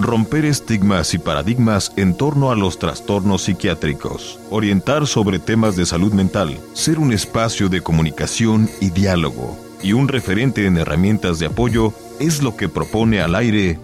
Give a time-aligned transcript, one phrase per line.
[0.00, 4.40] Romper estigmas y paradigmas en torno a los trastornos psiquiátricos.
[4.48, 6.58] Orientar sobre temas de salud mental.
[6.72, 9.58] Ser un espacio de comunicación y diálogo.
[9.82, 13.78] Y un referente en herramientas de apoyo es lo que propone al aire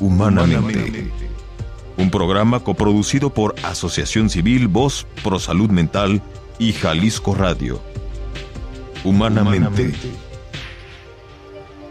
[0.00, 1.12] Humanamente.
[1.98, 6.22] Un programa coproducido por Asociación Civil Voz Pro Salud Mental
[6.58, 7.80] y Jalisco Radio.
[9.04, 9.92] Humanamente.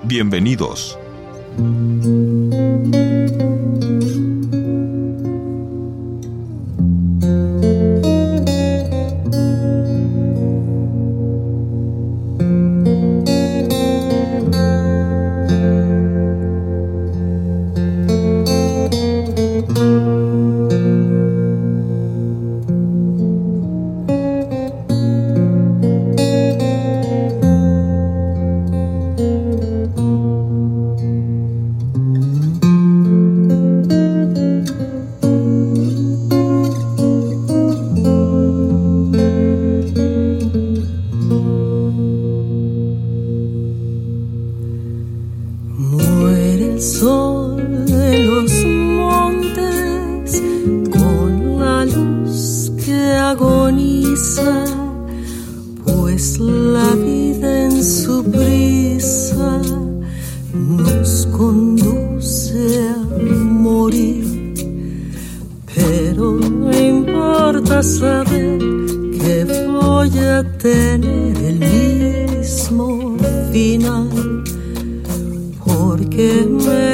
[0.03, 0.97] Bienvenidos.
[1.57, 1.93] Música
[73.83, 74.43] final,
[75.65, 76.92] porque me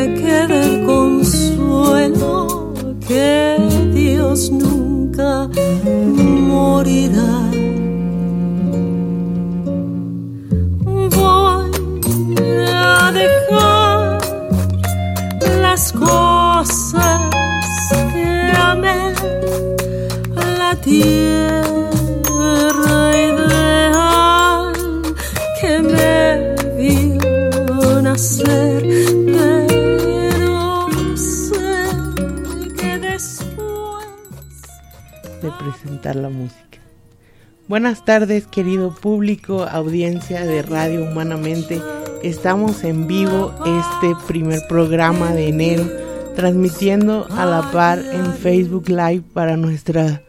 [37.68, 41.82] Buenas tardes querido público, audiencia de Radio Humanamente.
[42.24, 45.90] Estamos en vivo este primer programa de enero,
[46.36, 50.24] transmitiendo a la par en Facebook Live para nuestra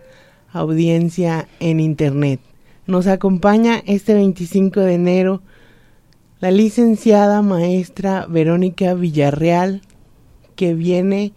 [0.53, 2.41] audiencia en Internet.
[2.86, 5.42] Nos acompaña este 25 de enero
[6.41, 9.82] la licenciada maestra Verónica Villarreal,
[10.56, 11.32] que viene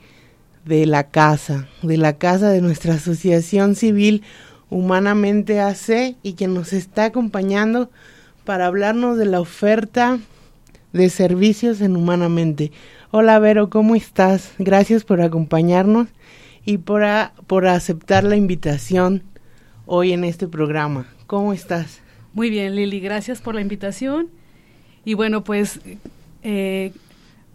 [0.66, 4.24] de la casa, de la casa de nuestra asociación civil
[4.69, 7.91] Humanamente AC y que nos está acompañando
[8.44, 10.19] para hablarnos de la oferta
[10.94, 12.72] de servicios en Humanamente.
[13.12, 14.52] Hola Vero, ¿cómo estás?
[14.57, 16.07] Gracias por acompañarnos
[16.66, 17.03] y por,
[17.46, 19.22] por aceptar la invitación
[19.85, 21.07] hoy en este programa.
[21.28, 22.00] ¿Cómo estás?
[22.34, 24.29] Muy bien, Lili, gracias por la invitación.
[25.06, 25.79] Y bueno, pues
[26.41, 26.94] eh,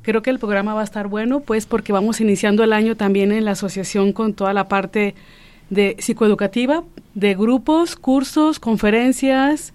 [0.02, 3.32] creo que el programa va a estar bueno, pues porque vamos iniciando el año también
[3.32, 5.14] en la asociación con toda la parte
[5.70, 9.74] de psicoeducativa, de grupos, cursos, conferencias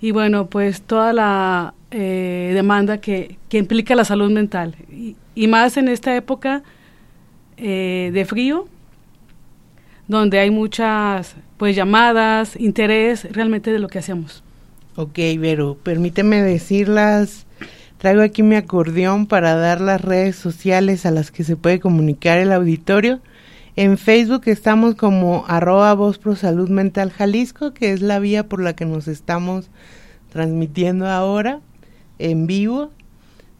[0.00, 4.76] y bueno, pues toda la eh, demanda que, que, implica la salud mental.
[5.34, 6.62] Y, más en esta época
[7.56, 8.68] eh, de frío,
[10.08, 14.42] donde hay muchas pues llamadas, interés realmente de lo que hacemos.
[14.96, 17.46] Ok, Vero, permíteme decirlas.
[17.98, 22.36] Traigo aquí mi acordeón para dar las redes sociales a las que se puede comunicar
[22.38, 23.20] el auditorio.
[23.74, 28.76] En Facebook estamos como arroba voz salud mental Jalisco, que es la vía por la
[28.76, 29.70] que nos estamos
[30.30, 31.60] transmitiendo ahora
[32.18, 32.90] en vivo.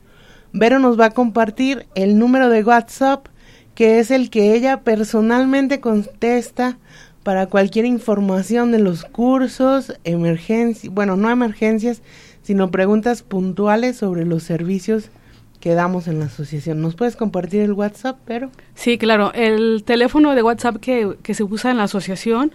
[0.52, 3.28] Vero nos va a compartir el número de WhatsApp
[3.76, 6.78] que es el que ella personalmente contesta
[7.26, 12.00] para cualquier información de los cursos, emergencias, bueno, no emergencias,
[12.42, 15.10] sino preguntas puntuales sobre los servicios
[15.58, 16.80] que damos en la asociación.
[16.80, 18.52] ¿Nos puedes compartir el WhatsApp, pero?
[18.76, 19.32] Sí, claro.
[19.34, 22.52] El teléfono de WhatsApp que, que se usa en la asociación,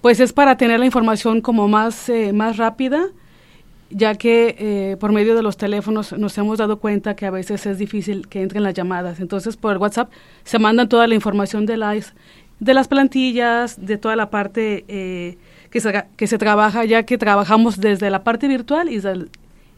[0.00, 3.04] pues es para tener la información como más, eh, más rápida
[3.94, 7.66] ya que eh, por medio de los teléfonos nos hemos dado cuenta que a veces
[7.66, 9.20] es difícil que entren las llamadas.
[9.20, 10.10] Entonces, por el WhatsApp
[10.44, 12.14] se mandan toda la información de las,
[12.62, 15.36] de las plantillas, de toda la parte eh,
[15.70, 19.02] que, se, que se trabaja, ya que trabajamos desde la parte virtual y,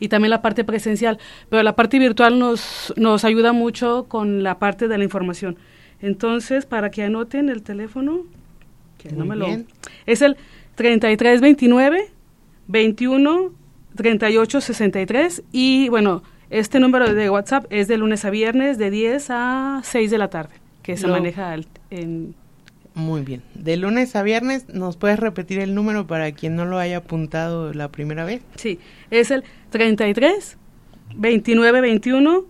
[0.01, 1.19] y también la parte presencial.
[1.49, 5.57] Pero la parte virtual nos, nos ayuda mucho con la parte de la información.
[6.03, 8.25] Entonces, para que anoten el teléfono,
[8.99, 9.47] que no me lo...
[10.05, 10.37] Es el
[10.75, 12.11] 3329
[12.67, 13.53] 21
[13.97, 19.27] 38 63 y bueno, este número de WhatsApp es de lunes a viernes de 10
[19.31, 20.53] a 6 de la tarde,
[20.83, 21.57] que se maneja
[21.89, 22.35] en...
[22.95, 23.43] Muy bien.
[23.55, 27.75] De lunes a viernes, ¿nos puedes repetir el número para quien no lo haya apuntado
[27.75, 28.43] la primera vez?
[28.55, 28.79] Sí,
[29.11, 30.57] es el 33
[31.17, 32.45] 29 21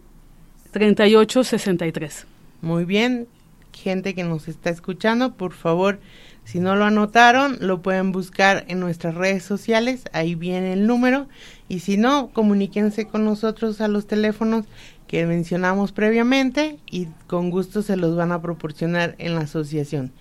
[0.71, 2.27] 38 63.
[2.61, 3.27] Muy bien,
[3.73, 5.99] gente que nos está escuchando, por favor,
[6.45, 11.27] si no lo anotaron, lo pueden buscar en nuestras redes sociales, ahí viene el número.
[11.69, 14.67] Y si no, comuníquense con nosotros a los teléfonos
[15.07, 20.13] que mencionamos previamente y con gusto se los van a proporcionar en la asociación.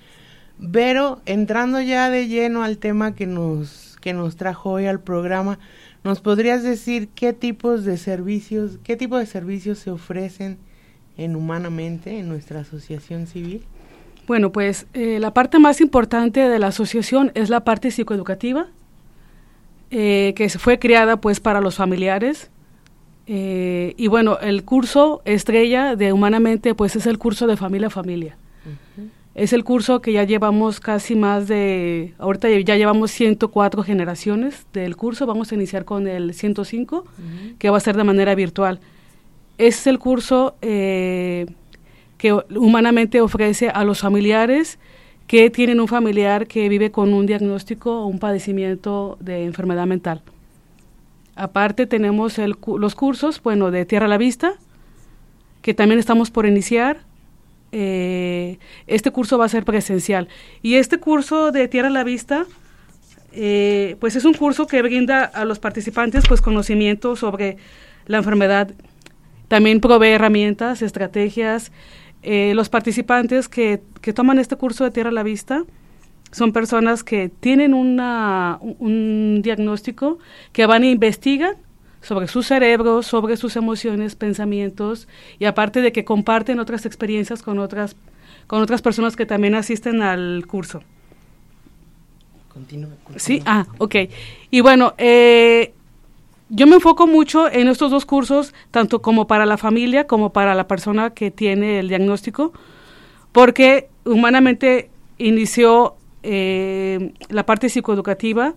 [0.71, 5.59] Pero entrando ya de lleno al tema que nos, que nos trajo hoy al programa,
[6.03, 10.57] ¿nos podrías decir qué tipos de servicios, qué tipo de servicios se ofrecen
[11.17, 13.63] en Humanamente en nuestra asociación civil?
[14.25, 18.67] Bueno, pues eh, la parte más importante de la asociación es la parte psicoeducativa,
[19.91, 22.50] eh, que fue creada pues para los familiares.
[23.27, 27.91] Eh, y bueno, el curso estrella de Humanamente pues es el curso de familia a
[27.91, 28.38] familia.
[29.35, 34.95] Es el curso que ya llevamos casi más de, ahorita ya llevamos 104 generaciones del
[34.95, 37.03] curso, vamos a iniciar con el 105,
[37.57, 38.80] que va a ser de manera virtual.
[39.57, 41.50] Es el curso que
[42.56, 44.77] humanamente ofrece a los familiares
[45.25, 50.21] que tienen un familiar que vive con un diagnóstico o un padecimiento de enfermedad mental.
[51.36, 54.53] Aparte tenemos los cursos, bueno, de Tierra a la Vista,
[55.63, 57.00] que también estamos por iniciar.
[57.75, 60.27] Eh, este curso va a ser presencial.
[60.61, 62.45] Y este curso de Tierra a la Vista,
[63.31, 67.57] eh, pues es un curso que brinda a los participantes pues conocimiento sobre
[68.05, 68.71] la enfermedad.
[69.47, 71.71] También provee herramientas, estrategias,
[72.21, 73.81] eh, los participantes que,
[74.13, 75.63] toman este curso de Tierra a la Vista
[76.31, 80.19] son personas que tienen una, un diagnóstico,
[80.51, 81.55] que van e investigan
[82.03, 85.07] sobre su cerebro, sobre sus emociones, pensamientos,
[85.39, 87.95] y aparte de que comparten otras experiencias con otras,
[88.45, 90.83] con otras personas que también asisten al curso.
[92.50, 93.95] Continúa, Sí, ah, ok.
[94.51, 95.73] Y bueno, eh,
[96.50, 100.53] yo me enfoco mucho en estos dos cursos, tanto como para la familia como para
[100.53, 102.53] la persona que tiene el diagnóstico,
[103.31, 108.53] porque humanamente inició eh, la parte psicoeducativa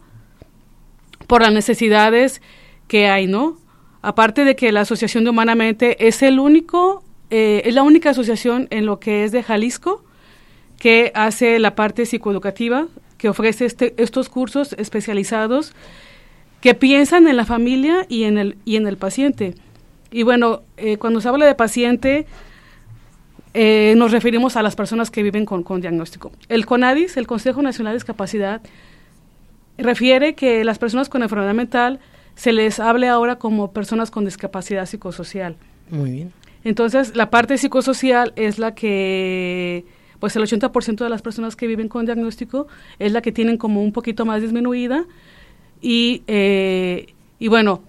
[1.26, 2.42] por las necesidades
[2.88, 3.58] que hay, ¿no?
[4.02, 8.68] Aparte de que la Asociación de Humanamente es el único, eh, es la única asociación
[8.70, 10.04] en lo que es de Jalisco
[10.78, 12.86] que hace la parte psicoeducativa,
[13.18, 15.72] que ofrece este, estos cursos especializados
[16.60, 19.54] que piensan en la familia y en el, y en el paciente.
[20.10, 22.26] Y bueno, eh, cuando se habla de paciente,
[23.54, 26.30] eh, nos referimos a las personas que viven con, con diagnóstico.
[26.48, 28.60] El CONADIS, el Consejo Nacional de Discapacidad,
[29.78, 32.00] refiere que las personas con enfermedad mental
[32.36, 35.56] se les hable ahora como personas con discapacidad psicosocial.
[35.90, 36.32] Muy bien.
[36.62, 39.84] Entonces, la parte psicosocial es la que,
[40.20, 43.82] pues el 80% de las personas que viven con diagnóstico es la que tienen como
[43.82, 45.04] un poquito más disminuida
[45.80, 47.82] y, eh, y bueno,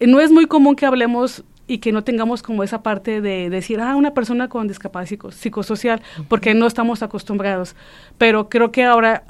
[0.00, 3.80] no es muy común que hablemos y que no tengamos como esa parte de decir,
[3.80, 7.74] ah, una persona con discapacidad psicosocial, porque no estamos acostumbrados.
[8.18, 9.24] Pero creo que ahora,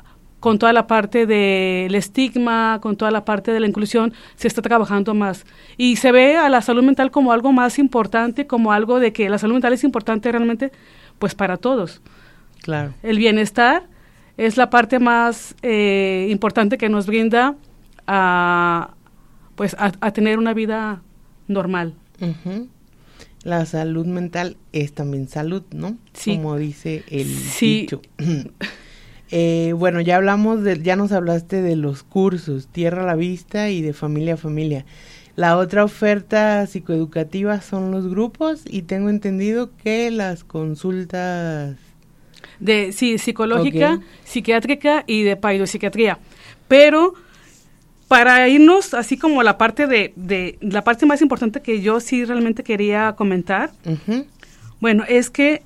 [0.46, 4.62] con toda la parte del estigma, con toda la parte de la inclusión, se está
[4.62, 5.44] trabajando más.
[5.76, 9.28] Y se ve a la salud mental como algo más importante, como algo de que
[9.28, 10.70] la salud mental es importante realmente,
[11.18, 12.00] pues para todos.
[12.62, 12.94] Claro.
[13.02, 13.88] El bienestar
[14.36, 17.56] es la parte más eh, importante que nos brinda
[18.06, 18.94] a,
[19.56, 21.02] pues, a, tener una vida
[21.48, 21.94] normal.
[23.42, 25.96] La salud mental es también salud, ¿no?
[26.12, 26.36] Sí.
[26.36, 28.00] Como dice el dicho.
[29.30, 33.70] Eh, bueno, ya hablamos de, ya nos hablaste de los cursos, Tierra a la Vista
[33.70, 34.84] y de Familia a Familia.
[35.34, 41.76] La otra oferta psicoeducativa son los grupos y tengo entendido que las consultas
[42.58, 46.18] de sí, psicológica, psiquiátrica y de psiquiatría.
[46.68, 47.14] Pero
[48.08, 52.24] para irnos así como la parte de, de, la parte más importante que yo sí
[52.24, 53.72] realmente quería comentar,
[54.80, 55.62] bueno, es que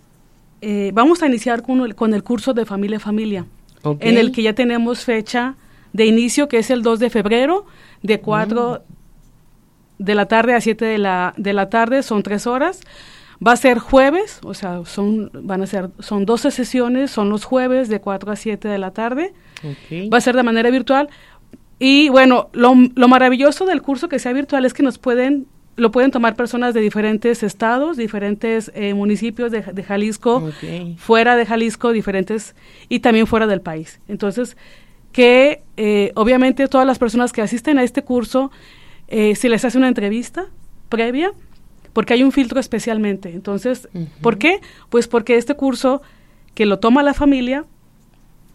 [0.60, 3.46] eh, vamos a iniciar con el, con el curso de familia a familia,
[3.84, 5.56] en el que ya tenemos fecha
[5.92, 7.66] de inicio, que es el 2 de febrero,
[8.02, 8.82] de 4,
[9.98, 12.80] de la tarde a 7 de la, de la tarde, son tres horas.
[13.46, 17.44] Va a ser jueves, o sea, son, van a ser, son 12 sesiones, son los
[17.44, 19.32] jueves de 4 a 7 de la tarde.
[20.12, 21.08] Va a ser de manera virtual.
[21.78, 25.46] Y bueno, lo, lo maravilloso del curso que sea virtual es que nos pueden
[25.76, 30.50] lo pueden tomar personas de diferentes estados, diferentes eh, municipios de, Jalisco,
[30.98, 32.54] fuera de Jalisco, diferentes
[32.88, 34.00] y también fuera del país.
[34.08, 34.56] Entonces,
[35.12, 38.50] que eh, obviamente todas las personas que asisten a este curso,
[39.08, 40.46] eh, se les hace una entrevista
[40.88, 41.32] previa,
[41.92, 43.32] porque hay un filtro especialmente.
[43.32, 43.88] Entonces,
[44.20, 44.60] ¿por qué?
[44.88, 46.02] Pues porque este curso
[46.54, 47.64] que lo toma la familia,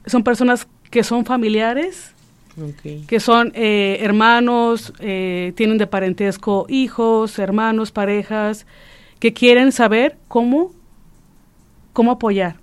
[0.06, 2.15] son personas que son familiares,
[3.08, 8.66] que son eh, hermanos, eh, tienen de parentesco hijos, hermanos, parejas,
[9.20, 10.72] que quieren saber cómo,
[11.94, 12.56] cómo apoyar.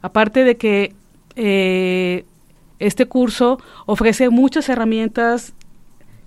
[0.00, 0.94] Aparte de que
[1.36, 2.24] eh,
[2.78, 5.52] este curso ofrece muchas herramientas,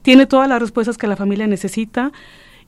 [0.03, 2.11] tiene todas las respuestas que la familia necesita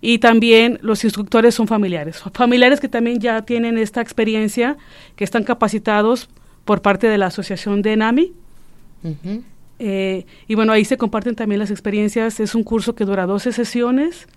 [0.02, 4.78] y también los instructores son familiares, familiares que también ya tienen esta experiencia,
[5.16, 6.30] que están capacitados
[6.66, 8.34] por parte de la asociación de NAMI.
[9.86, 12.40] Eh, y bueno, ahí se comparten también las experiencias.
[12.40, 14.30] Es un curso que dura 12 sesiones.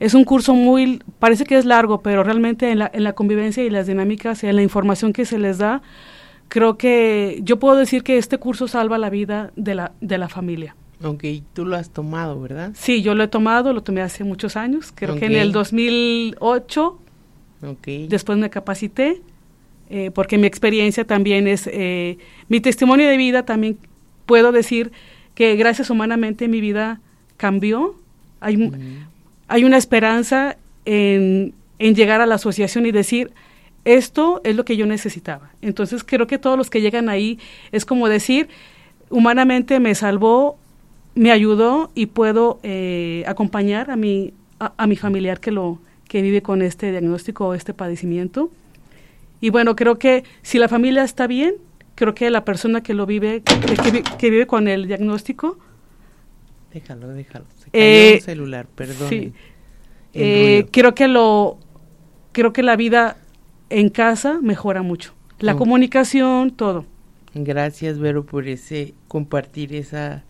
[0.00, 3.62] Es un curso muy, parece que es largo, pero realmente en la, en la convivencia
[3.62, 5.80] y las dinámicas y en la información que se les da,
[6.48, 10.28] creo que yo puedo decir que este curso salva la vida de la, de la
[10.28, 10.74] familia.
[11.04, 11.22] Ok,
[11.52, 12.72] tú lo has tomado, ¿verdad?
[12.74, 16.98] Sí, yo lo he tomado, lo tomé hace muchos años, creo que en el 2008.
[17.64, 18.08] Okay.
[18.08, 19.22] Después me capacité,
[19.88, 22.18] eh, porque mi experiencia también es, eh,
[22.48, 23.78] mi testimonio de vida también
[24.32, 24.92] puedo decir
[25.34, 27.02] que gracias humanamente mi vida
[27.36, 27.96] cambió.
[28.40, 28.56] Hay,
[29.46, 33.30] hay una esperanza en, en llegar a la asociación y decir,
[33.84, 35.50] esto es lo que yo necesitaba.
[35.60, 37.38] Entonces creo que todos los que llegan ahí
[37.72, 38.48] es como decir,
[39.10, 40.56] humanamente me salvó,
[41.14, 46.40] me ayudó y puedo eh, acompañar a mi, a, mi familiar que, lo, que vive
[46.40, 48.50] con este diagnóstico o este padecimiento.
[49.42, 51.56] Y bueno, creo que si la familia está bien,
[51.94, 53.42] creo que la persona que lo vive,
[54.18, 55.58] que, vive con el diagnóstico.
[56.72, 57.44] Déjalo, déjalo.
[57.58, 59.08] Se cayó eh, celular, perdón.
[59.08, 59.32] Sí.
[60.14, 61.58] Eh, creo que lo,
[62.32, 63.16] creo que la vida
[63.70, 65.14] en casa mejora mucho.
[65.38, 66.84] La comunicación, todo.
[67.34, 70.24] Gracias, Vero, por ese compartir esa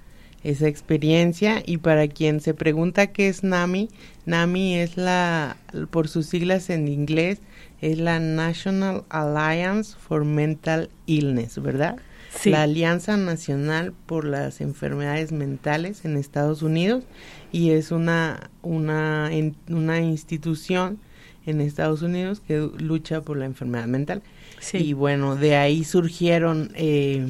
[0.45, 3.89] esa experiencia y para quien se pregunta qué es NAMI,
[4.27, 5.57] NAMI es la
[5.91, 7.41] por sus siglas en inglés
[7.83, 11.97] es la National Alliance for Mental Illness, ¿verdad?
[12.31, 12.51] Sí.
[12.51, 17.05] La Alianza Nacional por las Enfermedades Mentales en Estados Unidos
[17.51, 19.31] y es una, una,
[19.69, 20.99] una institución
[21.45, 24.23] en Estados Unidos que lucha por la enfermedad mental.
[24.61, 24.79] Sí.
[24.79, 27.27] Y bueno, de ahí surgieron, eh,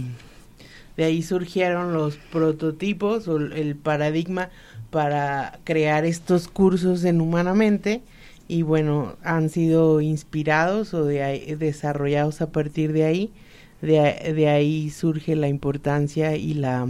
[0.98, 4.50] de ahí surgieron los prototipos o el paradigma
[4.90, 8.02] para crear estos cursos en Humanamente
[8.48, 13.32] y bueno, han sido inspirados o de desarrollados a partir de ahí.
[13.80, 16.86] De, de, ahí surge la importancia y la,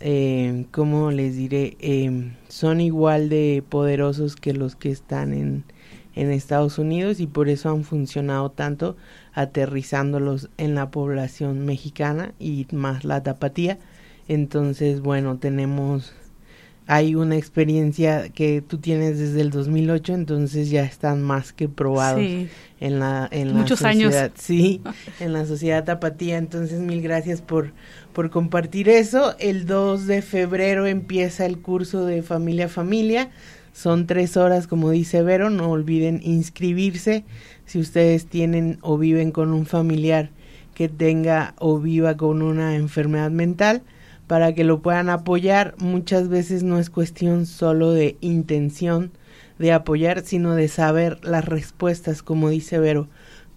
[0.00, 1.76] eh, ¿cómo les diré?
[1.80, 5.64] Eh, son igual de poderosos que los que están en,
[6.14, 8.96] en Estados Unidos y por eso han funcionado tanto
[9.34, 13.78] aterrizándolos en la población mexicana y más la tapatía.
[14.28, 16.12] Entonces, bueno, tenemos
[16.90, 22.22] hay una experiencia que tú tienes desde el 2008, entonces ya están más que probados
[22.80, 24.22] en la en Muchos sociedad.
[24.24, 24.32] años.
[24.38, 24.80] Sí,
[25.20, 26.38] en la sociedad tapatía.
[26.38, 27.72] Entonces, mil gracias por
[28.14, 29.36] por compartir eso.
[29.38, 33.28] El 2 de febrero empieza el curso de familia a familia.
[33.74, 35.50] Son tres horas, como dice Vero.
[35.50, 37.22] No olviden inscribirse
[37.66, 40.30] si ustedes tienen o viven con un familiar
[40.74, 43.82] que tenga o viva con una enfermedad mental
[44.28, 45.74] para que lo puedan apoyar.
[45.78, 49.10] Muchas veces no es cuestión solo de intención
[49.58, 53.08] de apoyar, sino de saber las respuestas, como dice Vero,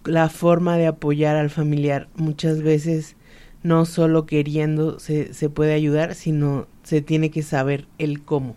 [0.04, 2.08] la forma de apoyar al familiar.
[2.16, 3.14] Muchas veces
[3.62, 8.56] no solo queriendo se, se puede ayudar, sino se tiene que saber el cómo.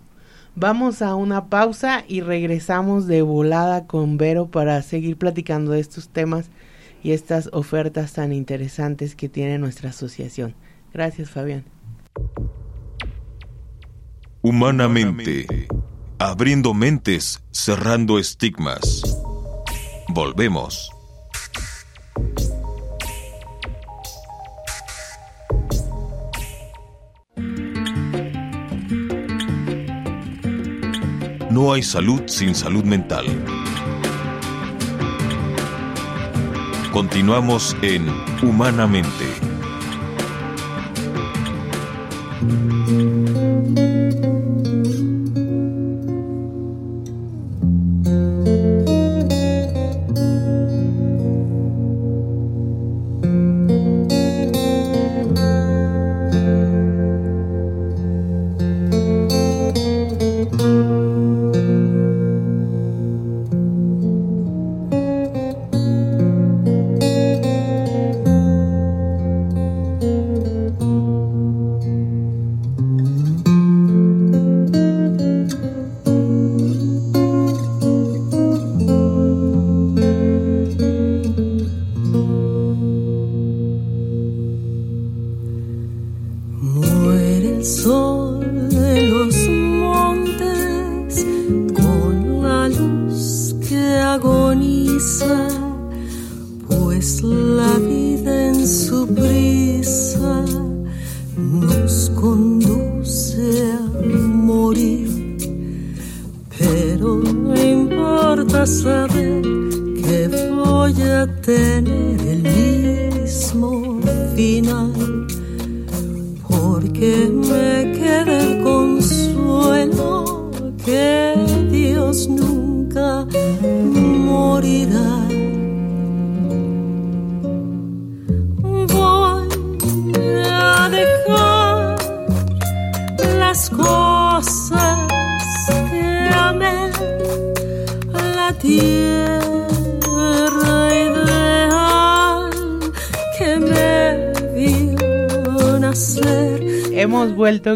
[0.56, 6.08] Vamos a una pausa y regresamos de volada con Vero para seguir platicando de estos
[6.08, 6.50] temas
[7.04, 10.56] y estas ofertas tan interesantes que tiene nuestra asociación.
[10.94, 11.75] Gracias, Fabián.
[14.42, 15.68] Humanamente,
[16.20, 19.02] abriendo mentes, cerrando estigmas.
[20.08, 20.92] Volvemos.
[31.50, 33.26] No hay salud sin salud mental.
[36.92, 38.08] Continuamos en
[38.44, 39.45] Humanamente.
[42.48, 42.85] thank you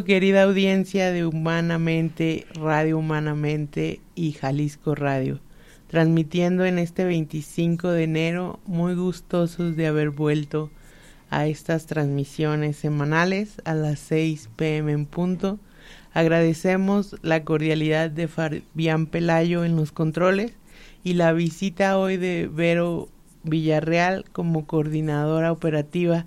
[0.03, 5.39] Querida audiencia de Humanamente, Radio Humanamente y Jalisco Radio,
[5.87, 10.69] transmitiendo en este 25 de enero, muy gustosos de haber vuelto
[11.29, 15.59] a estas transmisiones semanales a las 6 pm en punto.
[16.13, 20.53] Agradecemos la cordialidad de Fabián Pelayo en los controles
[21.03, 23.09] y la visita hoy de Vero
[23.43, 26.25] Villarreal como coordinadora operativa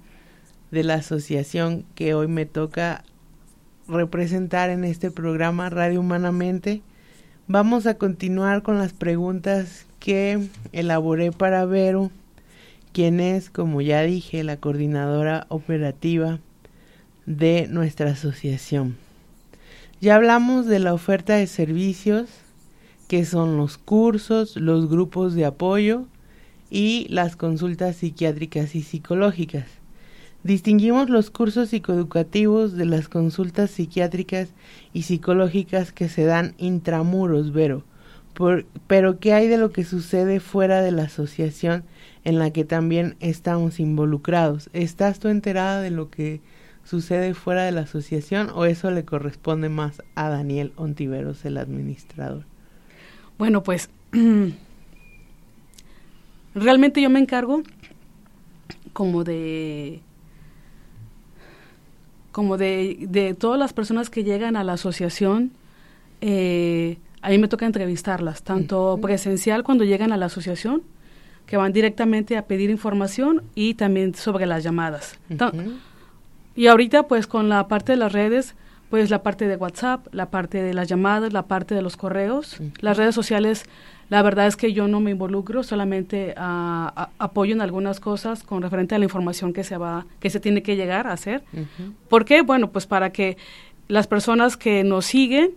[0.71, 3.05] de la asociación que hoy me toca
[3.89, 6.83] representar en este programa Radio Humanamente.
[7.49, 12.11] Vamos a continuar con las preguntas que elaboré para Vero,
[12.93, 16.39] quien es, como ya dije, la coordinadora operativa
[17.27, 18.97] de nuestra asociación.
[20.01, 22.29] Ya hablamos de la oferta de servicios,
[23.09, 26.07] que son los cursos, los grupos de apoyo
[26.71, 29.82] y las consultas psiquiátricas y psicológicas.
[30.45, 34.49] Distinguimos los cursos psicoeducativos de las consultas psiquiátricas
[34.93, 37.85] y psicológicas que se dan intramuros, Vero.
[38.89, 41.85] pero ¿qué hay de lo que sucede fuera de la asociación
[42.25, 44.69] en la que también estamos involucrados?
[44.73, 46.41] ¿Estás tú enterada de lo que
[46.83, 52.47] sucede fuera de la asociación o eso le corresponde más a Daniel Ontiveros, el administrador?
[53.39, 53.91] Bueno, pues
[56.57, 57.63] realmente yo me encargo
[58.93, 60.01] como de
[62.33, 65.53] como de, de todas las personas que llegan a la asociación,
[66.21, 70.83] eh, a mí me toca entrevistarlas, tanto presencial cuando llegan a la asociación,
[71.47, 75.19] que van directamente a pedir información, y también sobre las llamadas.
[76.57, 78.55] Y ahorita pues con la parte de las redes,
[78.91, 82.59] pues la parte de WhatsApp, la parte de las llamadas, la parte de los correos,
[82.81, 83.65] las redes sociales,
[84.13, 88.95] la verdad es que yo no me involucro, solamente apoyo en algunas cosas con referente
[88.95, 91.43] a la información que se va, que se tiene que llegar a hacer.
[92.11, 92.43] ¿Por qué?
[92.43, 93.39] Bueno, pues para que
[93.89, 95.53] las personas que nos siguen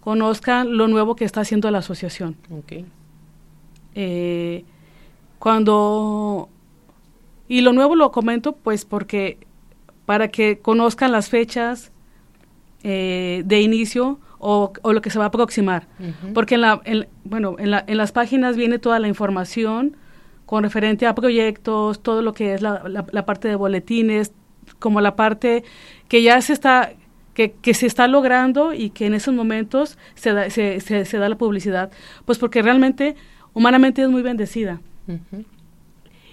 [0.00, 2.36] conozcan lo nuevo que está haciendo la asociación.
[3.94, 4.64] Eh,
[5.38, 6.50] cuando
[7.48, 9.38] y lo nuevo lo comento pues porque
[10.04, 11.90] para que conozcan las fechas
[12.82, 15.86] eh, de inicio o, lo que se va a aproximar.
[16.34, 16.80] Porque en, la,
[17.24, 19.96] bueno, en, la, en, las páginas viene toda la información
[20.46, 24.32] con referente a proyectos, todo lo que es la, la, parte de boletines,
[24.78, 25.64] como la parte
[26.08, 26.92] que ya se está,
[27.34, 31.28] que, que, se está logrando y que en esos momentos se da, se, se, da
[31.28, 31.90] la publicidad,
[32.24, 33.14] pues porque realmente,
[33.52, 34.80] humanamente es muy bendecida.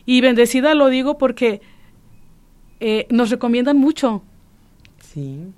[0.06, 1.62] Y bendecida lo digo porque
[2.80, 4.24] eh, nos recomiendan mucho.
[5.00, 5.52] Sí.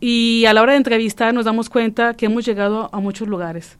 [0.00, 3.78] Y a la hora de entrevistar nos damos cuenta que hemos llegado a muchos lugares.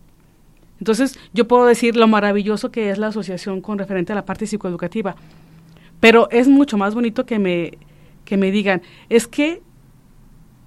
[0.79, 4.47] Entonces, yo puedo decir lo maravilloso que es la asociación con referente a la parte
[4.47, 5.16] psicoeducativa.
[6.01, 7.79] Pero es mucho más bonito que me,
[8.25, 9.62] que me digan, es que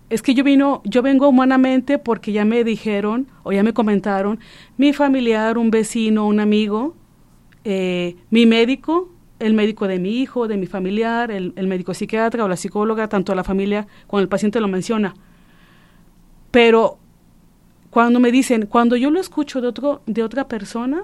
[0.10, 4.40] es que yo vino, yo vengo humanamente porque ya me dijeron o ya me comentaron
[4.78, 6.96] mi familiar, un vecino, un amigo,
[7.64, 12.48] eh, mi médico el médico de mi hijo, de mi familiar, el, médico psiquiatra o
[12.48, 15.14] la psicóloga, tanto la familia como el paciente lo menciona.
[16.52, 16.98] Pero
[17.90, 21.04] cuando me dicen, cuando yo lo escucho de, otro, de otra persona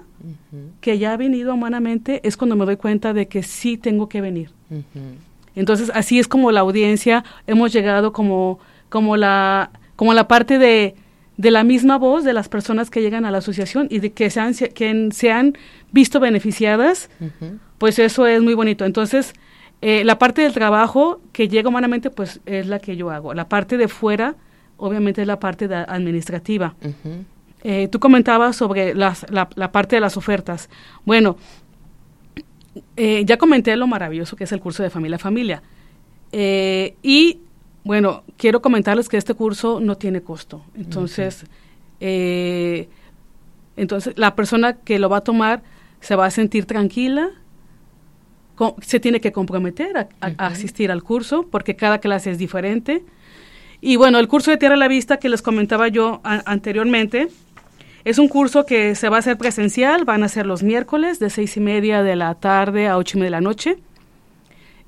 [0.80, 4.22] que ya ha venido humanamente, es cuando me doy cuenta de que sí tengo que
[4.22, 4.52] venir.
[5.56, 10.96] Entonces, así es como la audiencia, hemos llegado como, como, la, como la parte de,
[11.38, 14.30] de la misma voz de las personas que llegan a la asociación y de que
[14.30, 15.58] se han, que se han
[15.92, 17.10] visto beneficiadas
[17.82, 18.86] pues eso es muy bonito.
[18.86, 19.34] Entonces,
[19.82, 23.34] eh, la parte del trabajo que llega humanamente, pues es la que yo hago.
[23.34, 24.36] La parte de fuera,
[24.78, 26.76] obviamente, es la parte administrativa.
[27.64, 30.70] Eh, tú comentabas sobre las, la, parte de las ofertas.
[31.06, 31.38] Bueno,
[32.98, 35.64] eh, ya comenté lo maravilloso que es el curso de familia a familia.
[36.32, 37.40] y
[37.84, 40.64] bueno, quiero comentarles que este curso no tiene costo.
[40.76, 41.46] Entonces,
[43.76, 45.64] entonces la persona que lo va a tomar
[46.00, 47.32] se va a sentir tranquila,
[48.82, 53.04] se tiene que comprometer a, asistir al curso porque cada clase es diferente.
[53.82, 57.30] Y bueno, el curso de Tierra a la Vista que les comentaba yo anteriormente,
[58.04, 61.30] es un curso que se va a hacer presencial, van a ser los miércoles de
[61.30, 63.78] seis y media de la tarde a ocho y media de la noche.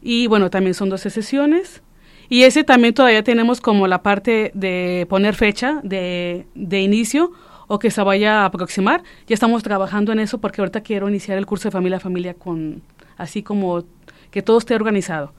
[0.02, 1.82] Y bueno, también son 12 sesiones.
[2.30, 7.32] Y ese también todavía tenemos como la parte de poner fecha de, de inicio
[7.68, 9.04] o que se vaya a aproximar.
[9.28, 12.34] Ya estamos trabajando en eso porque ahorita quiero iniciar el curso de familia a familia
[12.34, 12.82] con
[13.24, 13.84] así como
[14.32, 15.34] que todo esté organizado.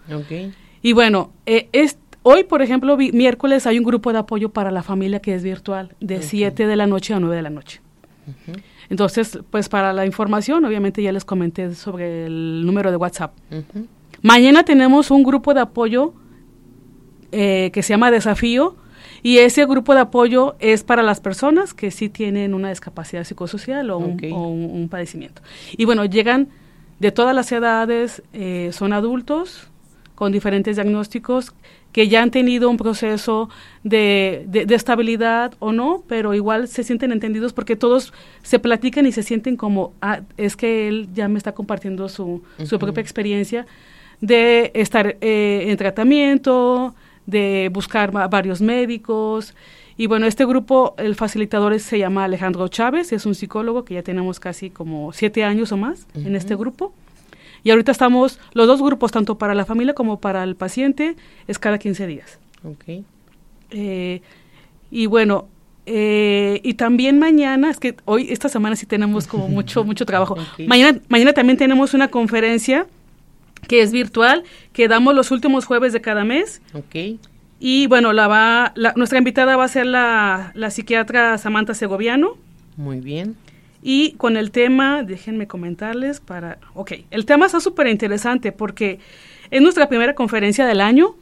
[0.83, 4.83] Y bueno, eh, es, hoy, por ejemplo, miércoles hay un grupo de apoyo para la
[4.83, 7.81] familia que es virtual, de 7 de la noche a 9 de la noche.
[8.91, 13.35] Entonces, pues para la información, obviamente ya les comenté sobre el número de WhatsApp.
[14.23, 16.15] Mañana tenemos un grupo de apoyo
[17.33, 18.77] eh, que se llama Desafío,
[19.25, 23.91] y ese grupo de apoyo es para las personas que sí tienen una discapacidad psicosocial
[23.91, 25.41] o, un, padecimiento.
[25.79, 26.49] Y bueno, llegan
[26.99, 29.69] de todas las edades, eh, son adultos
[30.15, 31.53] con diferentes diagnósticos
[31.93, 33.49] que ya han tenido un proceso
[33.85, 39.13] de, de, estabilidad o no, pero igual se sienten entendidos porque todos se platican y
[39.13, 43.67] se sienten como, ah, es que él ya me está compartiendo su, su propia experiencia
[44.21, 49.55] de estar eh, en tratamiento, de buscar varios médicos.
[49.97, 54.03] Y bueno, este grupo, el facilitador se llama Alejandro Chávez, es un psicólogo que ya
[54.03, 56.93] tenemos casi como siete años o más en este grupo.
[57.63, 61.59] Y ahorita estamos, los dos grupos, tanto para la familia como para el paciente, es
[61.59, 62.39] cada 15 días.
[62.63, 63.05] Ok.
[63.71, 64.21] Eh,
[64.91, 65.49] y bueno,
[65.87, 70.37] eh, y también mañana, es que hoy, esta semana sí tenemos como mucho, mucho trabajo.
[70.67, 72.87] Mañana, mañana también tenemos una conferencia
[73.69, 76.61] que es virtual, que damos los últimos jueves de cada mes.
[76.75, 77.19] Ok.
[77.67, 82.37] Y bueno, la va, la, nuestra invitada va a ser la, la psiquiatra Samantha Segoviano.
[82.77, 83.37] Muy bien.
[83.83, 86.59] Y con el tema, déjenme comentarles para...
[86.75, 88.99] Ok, el tema está súper interesante porque
[89.51, 91.17] es nuestra primera conferencia del año,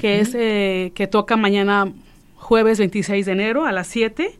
[0.00, 1.92] que es eh, que toca mañana
[2.34, 4.36] jueves 26 de enero a las 7.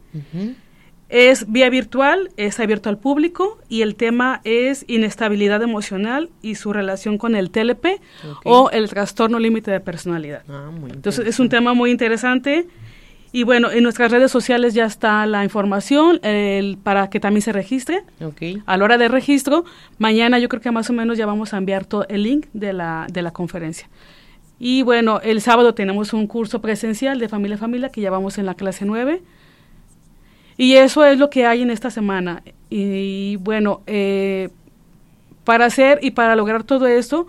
[1.09, 6.71] Es vía virtual, es abierto al público y el tema es inestabilidad emocional y su
[6.71, 7.99] relación con el TLP
[8.45, 10.43] o el trastorno límite de personalidad.
[10.47, 12.67] Ah, Entonces es un tema muy interesante
[13.31, 17.53] y bueno, en nuestras redes sociales ya está la información el, para que también se
[17.53, 18.03] registre.
[18.65, 19.65] A la hora de registro,
[19.97, 22.73] mañana yo creo que más o menos ya vamos a enviar todo el link de
[22.73, 23.87] la, de la conferencia.
[24.59, 28.37] Y bueno, el sábado tenemos un curso presencial de familia a familia que ya vamos
[28.37, 29.21] en la clase 9
[30.59, 32.43] y eso es lo que hay en esta semana.
[32.69, 34.49] Y, bueno, eh,
[35.45, 37.27] para hacer y para lograr todo esto,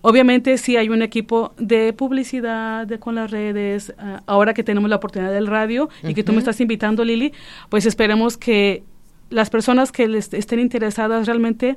[0.00, 4.88] obviamente sí hay un equipo de publicidad, de con las redes, ah, ahora que tenemos
[4.88, 7.32] la oportunidad del radio y que tú me estás invitando, Lili,
[7.68, 8.84] pues esperemos que
[9.28, 11.76] las personas que les estén interesadas realmente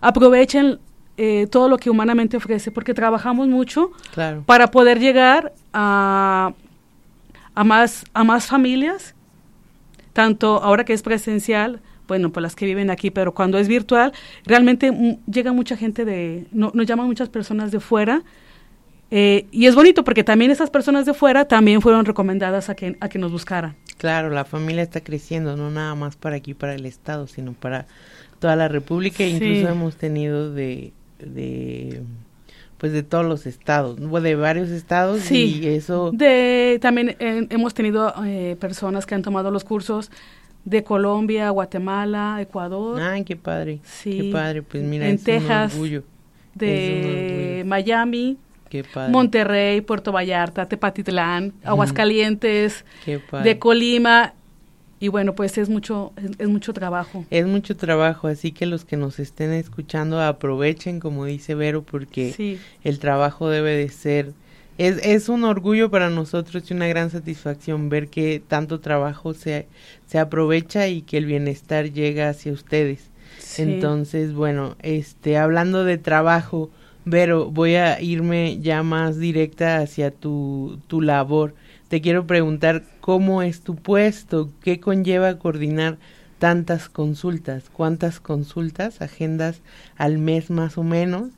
[0.00, 0.80] aprovechen
[1.18, 3.92] eh, todo lo que humanamente ofrece, porque trabajamos mucho
[4.44, 6.52] para poder llegar a,
[7.54, 9.14] a, más, a más familias
[10.20, 14.12] tanto ahora que es presencial, bueno, pues las que viven aquí, pero cuando es virtual,
[14.44, 14.92] realmente
[15.24, 18.22] llega mucha gente de, no, nos llaman muchas personas de fuera,
[19.10, 22.98] eh, y es bonito porque también esas personas de fuera también fueron recomendadas a que,
[23.00, 23.76] a que nos buscaran.
[23.96, 27.86] Claro, la familia está creciendo, no nada más para aquí, para el Estado, sino para
[28.40, 29.24] toda la República.
[29.24, 32.02] Incluso hemos tenido de, de
[32.80, 36.10] pues de todos los estados, de varios estados sí, y eso.
[36.14, 40.10] De también eh, hemos tenido eh, personas que han tomado los cursos
[40.64, 42.98] de Colombia, Guatemala, Ecuador.
[42.98, 43.80] Ay, qué padre.
[43.84, 44.18] Sí.
[44.18, 45.76] Qué padre, pues mira, en Texas,
[46.54, 48.38] de Miami.
[48.70, 49.12] Qué padre.
[49.12, 52.86] Monterrey, Puerto Vallarta, Tepatitlán, Aguascalientes,
[53.44, 54.32] de Colima,
[55.00, 57.24] y bueno, pues es mucho, es, mucho trabajo.
[57.30, 62.58] Es mucho trabajo, así que los que nos estén escuchando aprovechen, como dice Vero, porque
[62.84, 64.34] el trabajo debe de ser,
[64.76, 69.68] es, es un orgullo para nosotros y una gran satisfacción ver que tanto trabajo se,
[70.06, 73.08] se aprovecha y que el bienestar llega hacia ustedes.
[73.56, 76.70] Entonces, bueno, este, hablando de trabajo,
[77.06, 81.54] Vero, voy a irme ya más directa hacia tu, tu labor
[81.90, 85.98] te quiero preguntar cómo es tu puesto, qué conlleva coordinar
[86.38, 89.62] tantas consultas, cuántas consultas, agendas
[89.96, 91.30] al mes más o menos,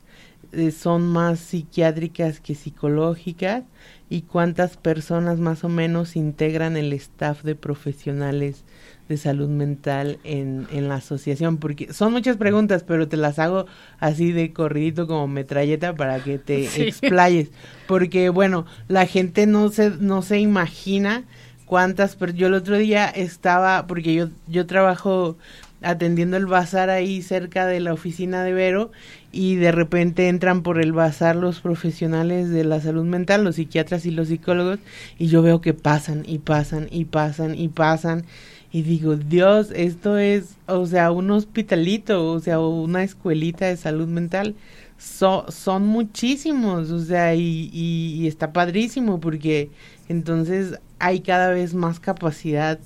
[0.51, 3.63] eh, son más psiquiátricas que psicológicas
[4.07, 8.65] y cuántas personas más o menos integran el staff de profesionales
[9.09, 11.57] de salud mental en, en la asociación?
[11.57, 13.65] Porque son muchas preguntas, pero te las hago
[13.99, 17.49] así de corridito como metralleta para que te explayes.
[17.87, 21.23] Porque, bueno, la gente no se, no se imagina
[21.65, 25.37] cuántas, pero yo el otro día estaba, porque yo, yo trabajo
[25.81, 28.91] atendiendo el bazar ahí cerca de la oficina de Vero
[29.31, 34.05] y de repente entran por el bazar los profesionales de la salud mental, los psiquiatras
[34.05, 34.79] y los psicólogos
[35.19, 38.23] y yo veo que pasan y pasan y pasan y pasan
[38.73, 44.07] y digo, Dios, esto es, o sea, un hospitalito, o sea, una escuelita de salud
[44.07, 44.55] mental.
[44.97, 49.69] son muchísimos, o sea, y, y, está padrísimo porque
[50.13, 52.79] entonces hay cada vez más capacidad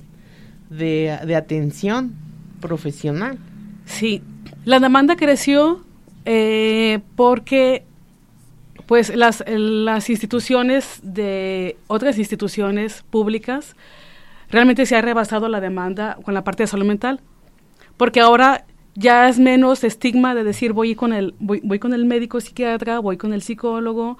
[0.69, 2.15] de, de atención
[2.61, 3.37] profesional.
[3.85, 4.21] Sí,
[4.65, 5.85] la demanda creció
[6.25, 7.83] eh, porque
[8.85, 13.75] pues las, las instituciones de otras instituciones públicas
[14.49, 17.19] realmente se ha rebasado la demanda con la parte de salud mental,
[17.97, 22.05] porque ahora ya es menos estigma de decir voy con el voy, voy con el
[22.05, 24.17] médico psiquiatra, voy con el psicólogo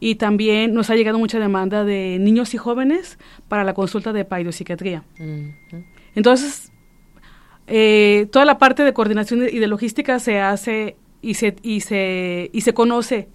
[0.00, 4.24] y también nos ha llegado mucha demanda de niños y jóvenes para la consulta de
[4.24, 5.02] paidopsiquiatría.
[6.14, 6.72] Entonces,
[7.66, 12.50] eh, toda la parte de coordinación y de logística se hace y se, y se,
[12.52, 13.28] y se conoce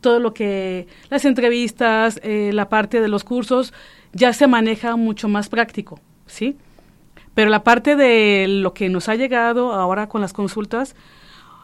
[0.00, 3.72] todo lo que las entrevistas, eh, la parte de los cursos,
[4.12, 6.56] ya se maneja mucho más práctico, ¿sí?
[7.34, 10.94] Pero la parte de lo que nos ha llegado ahora con las consultas,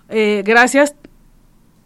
[0.08, 0.94] eh, gracias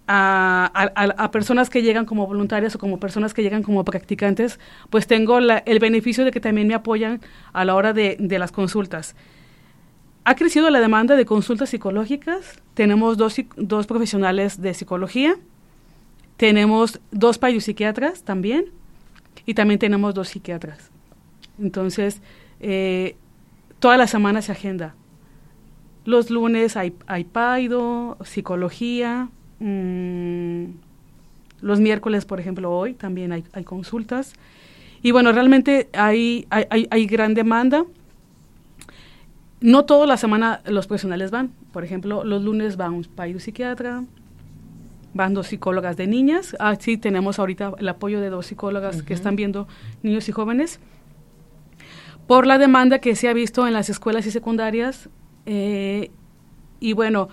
[0.09, 5.39] a, personas que llegan como voluntarias o como personas que llegan como practicantes, pues tengo
[5.39, 7.21] el beneficio de que también me apoyan
[7.53, 9.15] a la hora de, las consultas.
[10.25, 12.61] Ha crecido la demanda de consultas psicológicas.
[12.75, 15.37] Tenemos dos, profesionales de psicología.
[16.37, 18.67] Tenemos dos psiquiatras también
[19.45, 20.91] y también tenemos dos psiquiatras.
[21.59, 22.23] Entonces,
[22.61, 23.17] eh,
[23.79, 24.95] toda la semana se agenda.
[26.05, 29.29] Los lunes hay, hay paido, psicología.
[29.61, 30.67] Mm,
[31.61, 34.35] los miércoles, por ejemplo, hoy también hay, hay consultas.
[35.03, 37.85] Y bueno, realmente hay, hay, hay, gran demanda.
[39.61, 41.53] No toda la semana los profesionales van.
[41.73, 43.07] Por ejemplo, los lunes va un
[43.39, 44.05] psiquiatra,
[45.15, 46.57] van dos psicólogas de niñas.
[46.59, 49.69] Ah, sí, tenemos ahorita el apoyo de dos psicólogas que están viendo
[50.03, 50.81] niños y jóvenes.
[52.27, 55.09] Por la demanda que se ha visto en las escuelas y secundarias.
[55.47, 56.11] Eh,
[56.81, 57.29] y bueno,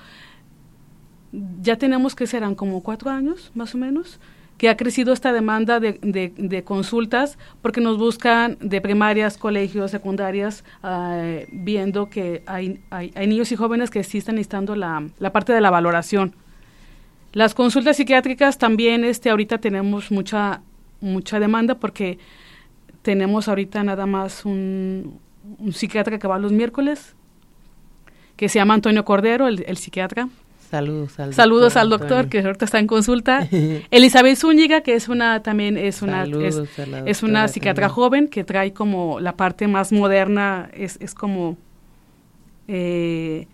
[1.62, 4.19] ya tenemos que serán como cuatro años, más o menos,
[4.58, 10.63] que ha crecido esta demanda de, de, consultas porque nos buscan de primarias, colegios, secundarias,
[10.82, 15.52] ah, viendo que hay, hay, niños y jóvenes que sí están necesitando la, la parte
[15.52, 16.36] de la valoración
[17.36, 20.62] las consultas psiquiátricas también, este, ahorita tenemos mucha,
[21.02, 22.17] mucha demanda porque
[23.02, 25.19] tenemos ahorita nada más un,
[25.69, 27.13] psiquiatra que va los miércoles,
[28.38, 30.30] que se llama Antonio Cordero, el, psiquiatra.
[30.69, 33.47] Saludos al Saludos doctor, al doctor que ahorita está en consulta.
[33.91, 36.25] Elizabeth Zúñiga, que es una también es una
[37.06, 41.58] es, una psiquiatra joven que trae como la parte más moderna, es, es como
[42.67, 43.47] eh,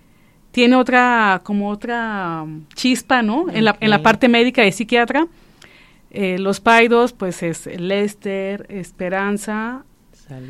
[0.51, 2.45] tiene otra, como otra
[2.75, 3.47] chispa, ¿no?
[3.51, 5.27] En, la, en la parte médica y psiquiatra.
[6.11, 9.85] Eh, los paidos, pues es Lester, Esperanza.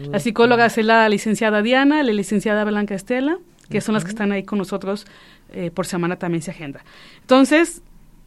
[0.10, 3.38] La psicóloga es la licenciada Diana, la licenciada Blanca Estela,
[3.69, 5.08] que son las que están ahí con nosotros
[5.51, 6.83] eh, por semana también se agenda.
[7.21, 7.81] Entonces,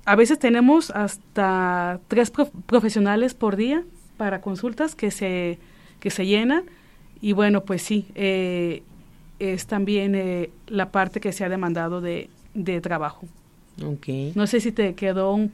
[0.05, 2.33] a veces tenemos hasta tres
[2.67, 3.83] profesionales por día
[4.17, 5.59] para consultas que se,
[6.01, 6.65] que se llenan.
[7.21, 8.83] Y bueno, pues sí, eh,
[9.39, 13.27] es también eh, la parte que se ha demandado de, de trabajo.
[13.83, 14.33] Okay.
[14.35, 15.53] No sé si te quedó un...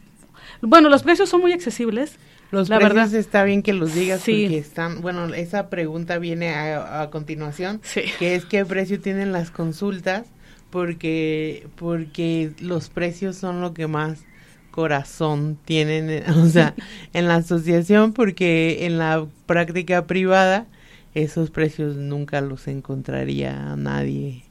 [0.63, 2.17] Bueno, los precios son muy accesibles.
[2.51, 3.15] Los la precios verdad.
[3.15, 4.43] está bien que los digas sí.
[4.43, 8.03] porque están, bueno, esa pregunta viene a, a continuación, sí.
[8.19, 10.27] que es qué precio tienen las consultas,
[10.71, 14.25] porque porque los precios son lo que más
[14.71, 16.75] corazón tienen, o sea,
[17.13, 20.67] en la asociación, porque en la práctica privada
[21.15, 24.45] esos precios nunca los encontraría nadie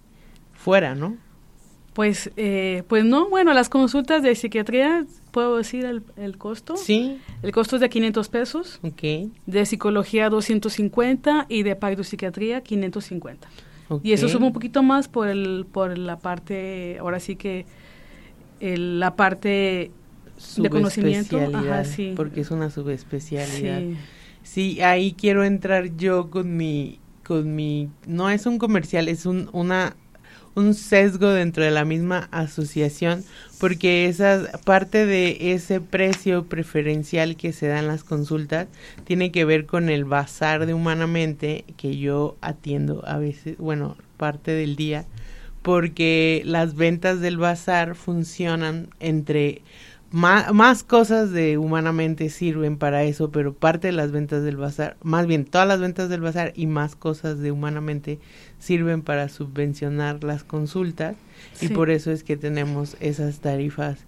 [0.53, 1.17] fuera, ¿no?
[1.93, 6.77] Pues, eh, pues no, bueno, las consultas de psiquiatría, ¿puedo decir el, el costo?
[6.77, 7.19] Sí.
[7.41, 8.79] El costo es de 500 pesos.
[8.83, 9.31] Ok.
[9.45, 13.49] De psicología 250 y de psiquiatría 550.
[13.89, 14.11] Okay.
[14.11, 17.65] Y eso suma un poquito más por, el, por la parte, ahora sí que
[18.61, 19.91] la parte
[20.57, 21.39] de conocimiento.
[21.53, 22.13] Ajá, sí.
[22.15, 23.79] Porque es una subespecialidad.
[23.79, 23.97] Sí.
[24.43, 29.49] Sí, ahí quiero entrar yo con mi, con mi, no es un comercial, es un,
[29.53, 29.95] una,
[30.55, 33.23] un sesgo dentro de la misma asociación,
[33.59, 38.67] porque esa parte de ese precio preferencial que se da en las consultas
[39.03, 44.51] tiene que ver con el bazar de humanamente que yo atiendo a veces, bueno, parte
[44.51, 45.05] del día,
[45.61, 49.61] porque las ventas del bazar funcionan entre
[50.11, 55.27] más, cosas de humanamente sirven para eso, pero parte de las ventas del bazar, más
[55.27, 58.19] bien todas las ventas del bazar y más cosas de humanamente
[58.59, 61.15] sirven para subvencionar las consultas
[61.61, 63.99] y por eso es que tenemos esas tarifas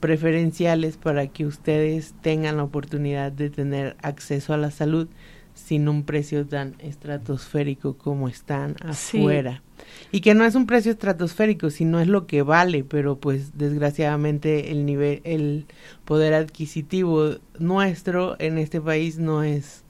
[0.00, 5.08] preferenciales para que ustedes tengan la oportunidad de tener acceso a la salud
[5.54, 9.62] sin un precio tan estratosférico como están afuera.
[10.12, 14.70] Y que no es un precio estratosférico, sino es lo que vale, pero pues desgraciadamente
[14.70, 15.66] el nivel, el
[16.04, 19.82] poder adquisitivo nuestro en este país no es,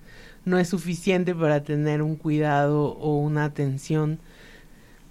[0.44, 4.18] no es suficiente para tener un cuidado o una atención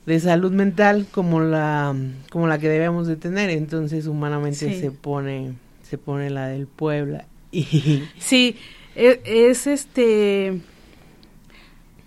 [0.06, 1.96] de salud mental como la,
[2.30, 3.50] como la que debemos de tener.
[3.50, 7.26] Entonces humanamente se pone, se pone la del Puebla.
[7.52, 8.56] Y sí,
[8.96, 10.60] es, es este,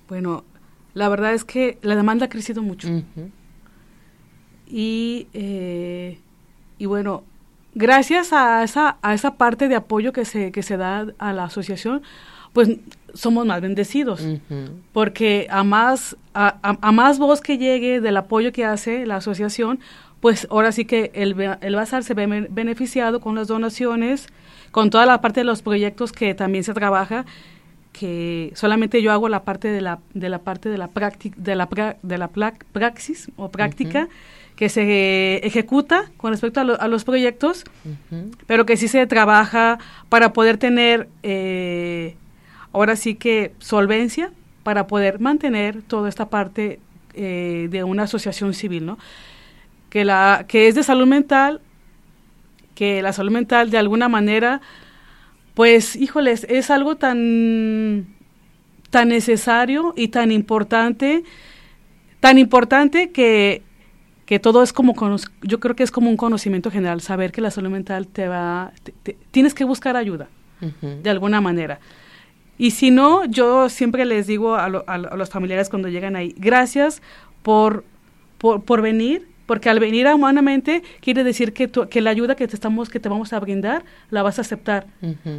[0.09, 0.44] bueno,
[0.96, 2.88] la verdad es que la demanda ha crecido mucho.
[4.66, 6.18] y, eh,
[6.78, 7.22] y bueno,
[7.74, 11.44] gracias a esa, a esa parte de apoyo que se, que se da a la
[11.44, 12.00] asociación,
[12.54, 12.70] pues
[13.12, 14.26] somos más bendecidos,
[14.94, 19.80] porque a más, a, más voz que llegue del apoyo que hace la asociación,
[20.20, 24.28] pues ahora sí que el, el bazar se ve beneficiado con las donaciones,
[24.70, 27.26] con toda la parte de los proyectos que también se trabaja
[27.98, 31.56] que solamente yo hago la parte de la de la parte de la práctica de
[31.56, 34.09] la de la praxis o práctica
[34.54, 37.64] que se ejecuta con respecto a, los proyectos
[38.46, 39.78] pero que sí se trabaja
[40.09, 42.16] para poder tener eh,
[42.72, 44.30] ahora sí que solvencia
[44.62, 46.80] para poder mantener toda esta parte
[47.14, 48.98] eh, de una asociación civil no
[49.88, 51.62] que la que es de salud mental
[52.74, 54.61] que la salud mental de alguna manera
[55.56, 58.06] pues híjoles, es algo tan,
[58.90, 61.24] tan necesario y tan importante,
[62.20, 63.62] tan importante que,
[64.26, 64.94] que todo es como,
[65.40, 68.70] yo creo que es como un conocimiento general, saber que la salud mental te va,
[69.30, 70.28] tienes que buscar ayuda,
[70.82, 71.80] de alguna manera.
[72.58, 77.00] Y si no, yo siempre les digo a, a, los familiares cuando llegan ahí, gracias
[77.42, 77.82] por,
[78.36, 82.54] por, por venir, porque al venir humanamente quiere decir que, que la ayuda que te
[82.54, 84.87] estamos que te vamos a brindar la vas a aceptar.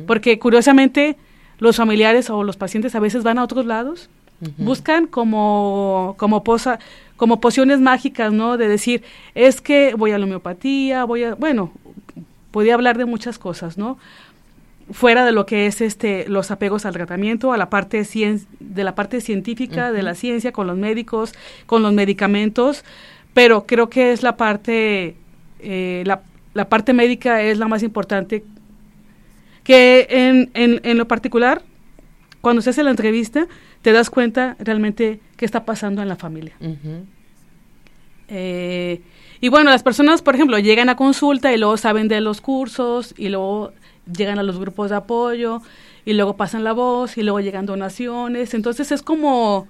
[0.06, 1.18] Porque curiosamente
[1.60, 4.10] los familiares o los pacientes a veces van a otros lados
[4.58, 6.78] buscan como como posa
[7.16, 11.72] como pociones mágicas no de decir es que voy a la homeopatía voy a bueno
[12.52, 13.98] podía hablar de muchas cosas no
[14.92, 18.04] fuera de lo que es este los apegos al tratamiento a la parte
[18.60, 21.34] de la parte científica de la ciencia con los médicos
[21.66, 22.84] con los medicamentos
[23.38, 25.16] pero creo que es la parte,
[25.60, 26.24] eh, la,
[26.56, 28.44] la, parte médica es la más importante,
[29.64, 31.62] que en, en, en, lo particular,
[32.42, 33.46] cuando se hace la entrevista,
[33.84, 36.56] te das cuenta realmente qué está pasando en la familia.
[38.28, 39.02] Eh,
[39.40, 43.14] y bueno, las personas, por ejemplo, llegan a consulta y luego saben de los cursos
[43.20, 43.72] y luego
[44.12, 45.62] llegan a los grupos de apoyo
[46.06, 48.56] y luego pasan la voz y luego llegan donaciones.
[48.56, 49.68] Entonces es como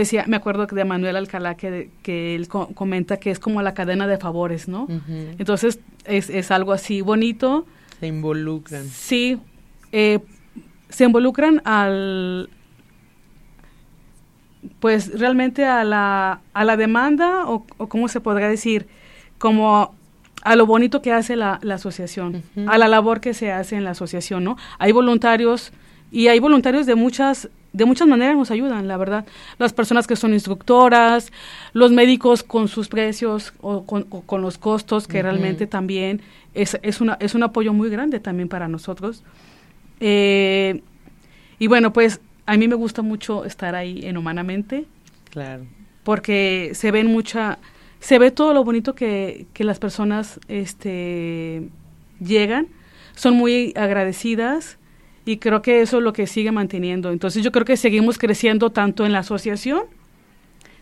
[0.00, 4.06] decía, me acuerdo de Manuel Alcalá que, que él comenta que es como la cadena
[4.06, 4.86] de favores, ¿no?
[5.38, 7.66] Entonces es, es, algo así bonito.
[8.00, 8.88] Se involucran.
[8.88, 9.38] Sí,
[9.92, 10.20] eh,
[10.88, 12.48] se involucran al,
[14.80, 18.88] pues realmente a la, a la demanda o, o cómo se podría decir,
[19.38, 19.94] como
[20.42, 23.84] a lo bonito que hace la, la asociación, a la labor que se hace en
[23.84, 24.56] la asociación, ¿no?
[24.78, 25.72] Hay voluntarios
[26.10, 29.24] y hay voluntarios de muchas de muchas maneras nos ayudan, la verdad.
[29.58, 31.32] Las personas que son instructoras,
[31.72, 36.20] los médicos con sus precios o con, los costos, que realmente también
[36.54, 39.22] es, es, una, es un apoyo muy grande también para nosotros.
[40.00, 40.82] Eh,
[41.58, 44.84] y bueno, pues a mí me gusta mucho estar ahí en Humanamente.
[45.30, 45.64] Claro.
[46.04, 47.58] Porque se ven mucha,
[48.00, 51.68] se ve todo lo bonito que, que las personas este,
[52.20, 52.66] llegan,
[53.14, 54.78] son muy agradecidas
[55.24, 57.10] y creo que eso es lo que sigue manteniendo.
[57.10, 59.82] Entonces yo creo que seguimos creciendo tanto en la asociación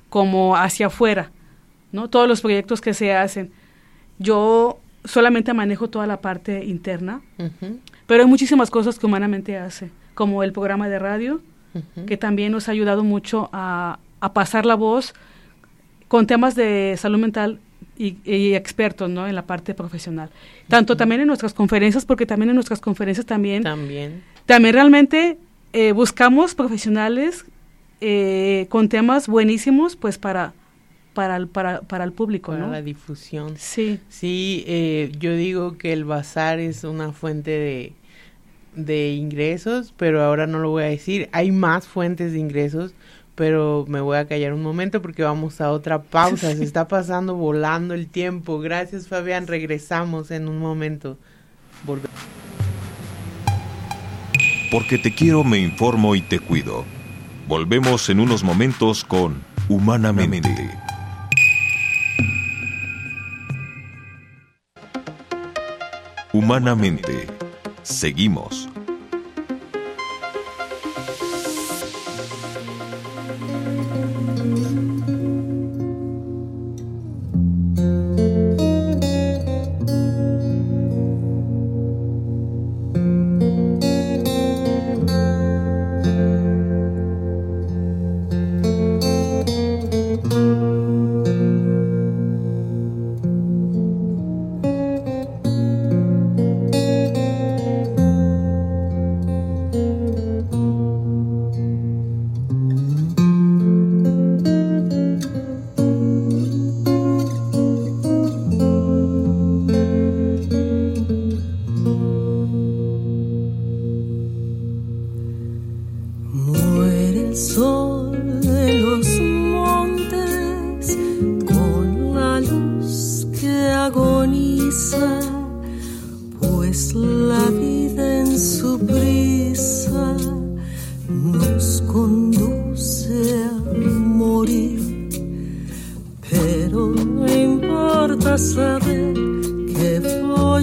[0.08, 1.30] como hacia afuera,
[1.92, 2.08] ¿no?
[2.08, 3.52] Todos los proyectos que se hacen.
[4.18, 7.20] Yo solamente manejo toda la parte interna,
[8.06, 11.40] pero hay muchísimas cosas que humanamente hace, como el programa de radio,
[12.06, 15.14] que también nos ha ayudado mucho a, a pasar la voz
[16.08, 17.60] con temas de salud mental
[17.96, 19.28] y, expertos ¿no?
[19.28, 20.30] en la parte profesional.
[20.68, 24.22] Tanto también en nuestras conferencias, porque también en nuestras conferencias también, también.
[24.46, 25.38] también realmente
[25.72, 27.44] eh, buscamos profesionales
[28.00, 30.54] eh, con temas buenísimos pues para,
[31.12, 32.52] para, el, para, para el público.
[32.52, 33.54] Para la difusión.
[33.58, 34.00] Sí.
[34.08, 37.92] Sí, eh, yo digo que el bazar es una fuente de,
[38.74, 41.28] de ingresos, pero ahora no lo voy a decir.
[41.32, 42.94] Hay más fuentes de ingresos
[43.40, 46.54] pero me voy a callar un momento porque vamos a otra pausa.
[46.54, 48.60] Se está pasando volando el tiempo.
[48.60, 49.46] Gracias, Fabián.
[49.46, 51.16] Regresamos en un momento.
[54.70, 56.84] Porque te quiero, me informo y te cuido.
[57.48, 60.70] Volvemos en unos momentos con Humanamente.
[66.34, 67.26] Humanamente.
[67.84, 68.69] Seguimos.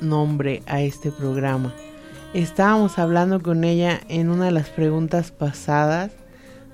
[0.00, 1.74] nombre a este programa.
[2.34, 6.12] Estábamos hablando con ella en una de las preguntas pasadas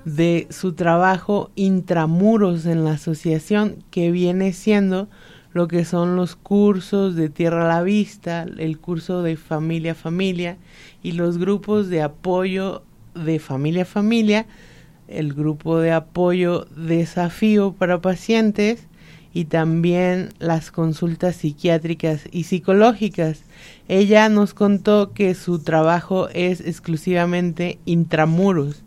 [0.04, 5.08] de su trabajo intramuros en la asociación que viene siendo
[5.52, 9.94] lo que son los cursos de Tierra a la Vista, el curso de Familia a
[9.94, 10.56] Familia
[11.02, 12.82] y los grupos de apoyo
[13.14, 14.46] de familia a familia,
[15.08, 18.88] el grupo de apoyo desafío para pacientes
[19.32, 23.42] y también las consultas psiquiátricas y psicológicas.
[23.88, 28.82] Ella nos contó que su trabajo es exclusivamente intramuros,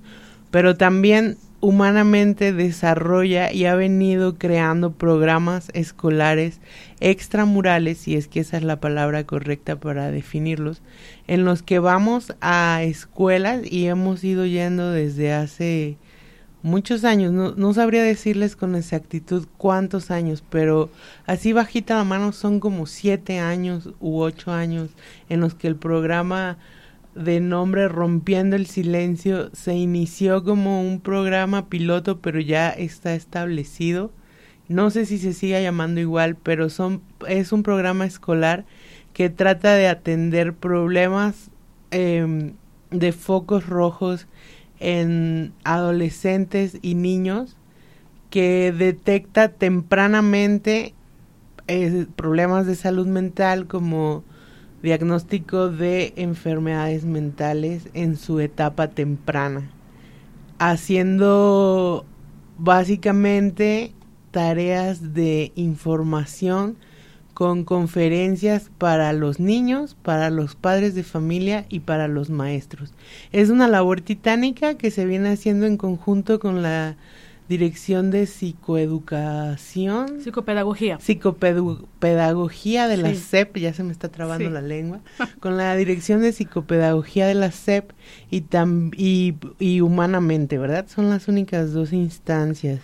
[0.52, 6.60] pero también humanamente desarrolla y ha venido creando programas escolares
[7.00, 10.84] extramurales, si es que esa es la palabra correcta para definirlos,
[11.28, 15.98] en los que vamos a escuelas y hemos ido yendo desde hace
[16.66, 20.90] muchos años, no, no, sabría decirles con exactitud cuántos años, pero
[21.28, 24.90] así bajita la mano son como siete años u ocho años
[25.30, 26.58] en los que el programa
[27.14, 34.12] de nombre Rompiendo el Silencio se inició como un programa piloto, pero ya está establecido.
[34.68, 38.66] No sé si se siga llamando igual, pero son, es un programa escolar
[39.14, 41.52] que trata de atender problemas
[41.92, 42.54] em,
[42.90, 44.28] de focos rojos
[44.80, 47.56] en adolescentes y niños
[48.30, 50.94] que detecta tempranamente
[51.68, 54.24] eh, problemas de salud mental como
[54.84, 59.72] diagnóstico de enfermedades mentales en su etapa temprana,
[60.60, 62.06] haciendo
[62.58, 63.94] básicamente
[64.32, 66.78] tareas de información
[67.36, 72.94] con conferencias para los niños, para los padres de familia y para los maestros.
[73.34, 76.96] Es una labor titánica que se viene haciendo en conjunto con la
[77.50, 80.22] Dirección de Psicoeducación.
[80.22, 80.98] Psicopedagogía.
[81.00, 85.02] Psicopedagogía de la SEP, ya se me está trabando la lengua,
[85.42, 87.92] con la Dirección de Psicopedagogía de la SEP
[88.32, 90.88] y, tam, y, y, Humanamente, ¿verdad?
[90.88, 92.80] Son las únicas dos instancias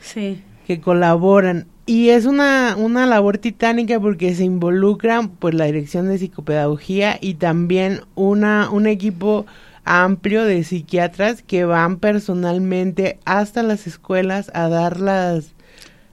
[0.00, 0.42] sí.
[0.66, 1.66] que colaboran.
[1.90, 7.34] Y es una, una labor titánica porque se involucran pues la Dirección de Psicopedagogía y
[7.34, 9.44] también una, un equipo
[9.84, 15.52] amplio de psiquiatras que van personalmente hasta las escuelas a dar las,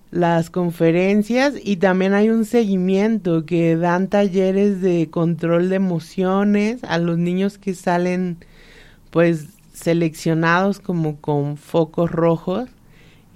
[0.10, 1.54] las conferencias.
[1.64, 7.60] Y también hay un seguimiento que dan talleres de control de emociones a los niños
[7.60, 8.38] que salen
[9.12, 12.68] pues seleccionados como con focos rojos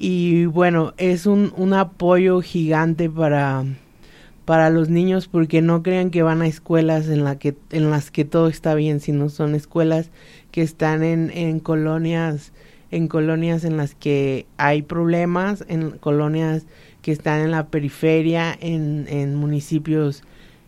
[0.01, 3.63] y bueno es un, un apoyo gigante para
[4.45, 8.09] para los niños porque no crean que van a escuelas en, la que, en las
[8.09, 10.09] que todo está bien, sino son escuelas
[10.49, 12.51] que están en, en colonias
[12.89, 16.65] en colonias en las que hay problemas, en colonias
[17.03, 20.23] que están en la periferia, en, en municipios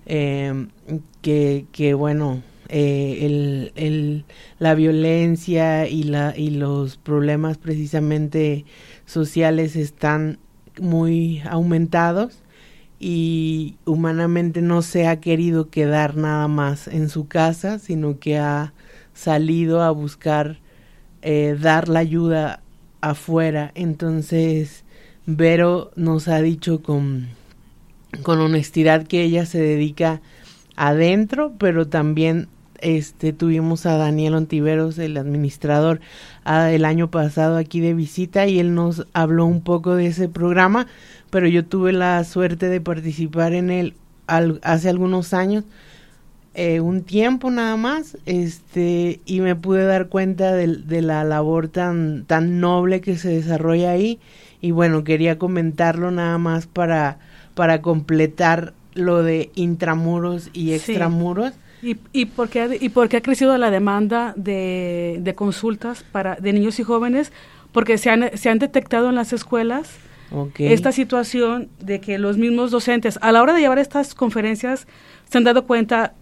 [0.05, 0.67] eh,
[1.21, 4.25] que, que, bueno, eh, el,
[4.59, 8.65] la violencia y, la, y los problemas precisamente
[9.05, 10.39] sociales están
[10.79, 12.39] muy aumentados
[12.99, 18.73] y humanamente no se ha querido quedar nada más en su casa, sino que ha
[19.13, 20.59] salido a buscar
[21.21, 22.61] eh, dar la ayuda
[23.01, 23.71] afuera.
[23.75, 24.83] Entonces,
[25.25, 27.27] Vero nos ha dicho con,
[28.23, 30.21] con honestidad que ella se dedica
[30.75, 32.47] adentro, pero también
[32.79, 36.01] este tuvimos a Daniel Ontiveros, el administrador,
[36.45, 40.87] el año pasado aquí de visita y él nos habló un poco de ese programa,
[41.29, 43.95] pero yo tuve la suerte de participar en él
[44.27, 45.63] hace algunos años
[46.55, 52.25] eh, un tiempo nada más, este, y me pude dar cuenta de, la labor tan,
[52.25, 54.19] tan noble que se desarrolla ahí.
[54.61, 57.17] Y bueno, quería comentarlo nada más para,
[57.55, 61.53] para completar lo de intramuros y extramuros.
[61.81, 66.03] ¿Y, y, por qué, ha, ¿Y por qué ha crecido la demanda de, de consultas
[66.03, 67.33] para, de niños y jóvenes?
[67.71, 69.89] Porque se han, se han detectado en las escuelas
[70.57, 74.87] esta situación de que los mismos docentes, a la hora de llevar estas conferencias,
[75.29, 76.13] se han dado cuenta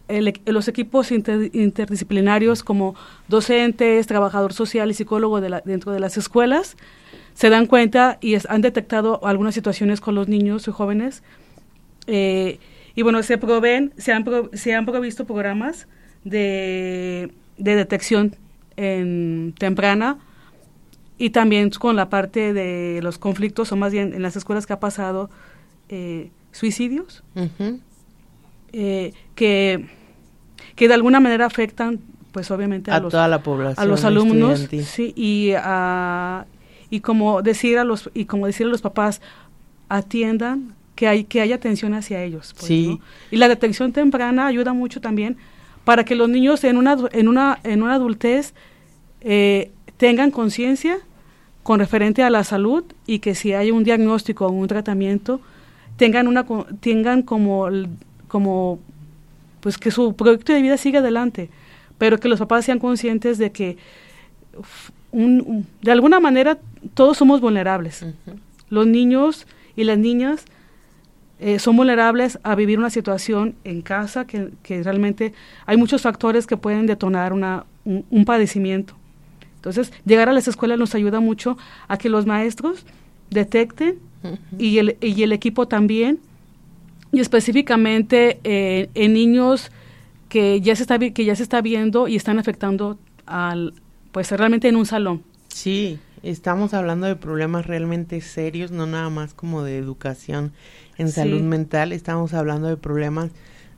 [0.46, 2.96] los equipos interdisciplinarios como
[3.28, 6.76] docentes, trabajador social y psicólogo dentro de las escuelas,
[7.34, 11.24] se dan cuenta y han detectado algunas situaciones con los niños y jóvenes.
[12.08, 12.60] Eh,
[12.96, 15.88] y bueno, se proveen, se han, se han provisto programas
[16.24, 18.36] de, detección
[18.76, 20.20] en, temprana
[21.18, 24.74] y también con la parte de los conflictos, o más bien en las escuelas que
[24.74, 25.30] ha pasado
[25.90, 27.24] eh, suicidios.
[28.74, 29.86] Eh, que,
[30.76, 32.00] que de alguna manera afectan
[32.32, 35.52] pues obviamente a, toda la población a los alumnos sí y
[36.90, 39.22] y como decir a los y como decir a los papás
[39.90, 43.00] atiendan que hay que haya atención hacia ellos pues, sí.
[43.32, 45.38] y la detección temprana ayuda mucho también
[45.84, 48.54] para que los niños en una en una en una adultez
[49.22, 50.98] eh, tengan conciencia
[51.64, 55.42] con referente a la salud y que si hay un diagnóstico o un tratamiento
[55.98, 56.46] tengan una
[56.80, 57.68] tengan como
[58.28, 58.80] como
[59.62, 61.50] pues que su proyecto de vida siga adelante,
[61.98, 63.78] pero que los papás sean conscientes de que
[65.14, 66.58] de alguna manera
[66.94, 68.06] todos somos vulnerables.
[68.70, 70.46] Los niños y las niñas
[71.44, 74.52] eh, son vulnerables a vivir una situación en casa que,
[74.84, 75.34] realmente
[75.66, 78.94] hay muchos factores que pueden detonar una, un, padecimiento.
[79.56, 82.86] Entonces, llegar a las escuelas nos ayuda mucho a que los maestros
[83.32, 83.98] detecten
[84.60, 86.20] y, el, y el equipo también
[87.12, 89.72] y específicamente eh, en niños
[90.30, 93.74] que ya se está que ya se está viendo y están afectando al
[94.12, 95.24] pues realmente en un salón.
[95.48, 100.54] Sí, estamos hablando de problemas realmente serios, no nada más como de educación
[101.02, 103.32] en salud mental, estamos hablando de problemas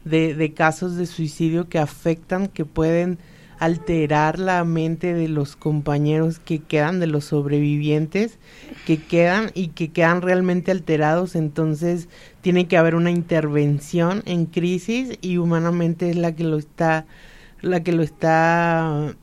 [0.06, 3.18] de, de casos de suicidio que afectan, que pueden
[3.60, 8.38] alterar la mente de los compañeros que quedan, de los sobrevivientes
[8.86, 12.10] que quedan y que quedan realmente alterados, entonces
[12.42, 17.06] tiene que haber una intervención en crisis y humanamente es la que lo está
[17.62, 19.16] la que lo está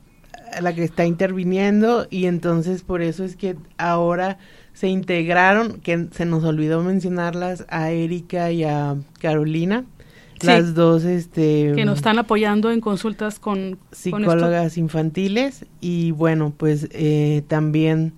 [0.59, 2.07] la que está interviniendo.
[2.09, 4.39] Y entonces por eso es que ahora
[4.81, 9.85] se integraron, que se nos olvidó mencionarlas a Erika y a Carolina,
[10.41, 15.67] las dos este que nos están apoyando en consultas con psicólogas infantiles.
[15.81, 18.13] Y bueno pues eh, también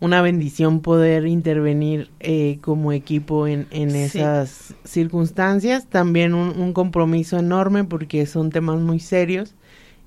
[0.00, 5.86] una bendición poder intervenir eh, como equipo en, en esas circunstancias.
[5.86, 9.54] También un, un, compromiso enorme porque son temas muy serios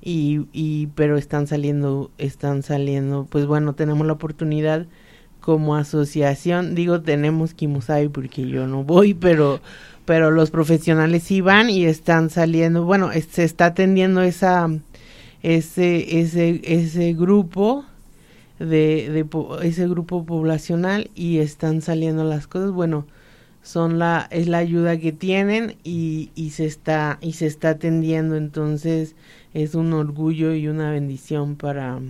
[0.03, 3.25] y, y pero están saliendo están saliendo.
[3.27, 4.85] Pues bueno tenemos la oportunidad
[5.47, 9.61] como asociación digo tenemos Kimusai porque yo no voy pero
[10.03, 14.69] pero los profesionales sí van y están saliendo, bueno, se está atendiendo esa
[15.41, 17.85] ese ese ese grupo
[18.59, 19.25] de, de
[19.65, 23.05] ese grupo poblacional y están saliendo las cosas, bueno,
[23.63, 28.35] son la es la ayuda que tienen y, y se está y se está atendiendo,
[28.35, 29.15] entonces
[29.53, 32.01] es un orgullo y una bendición para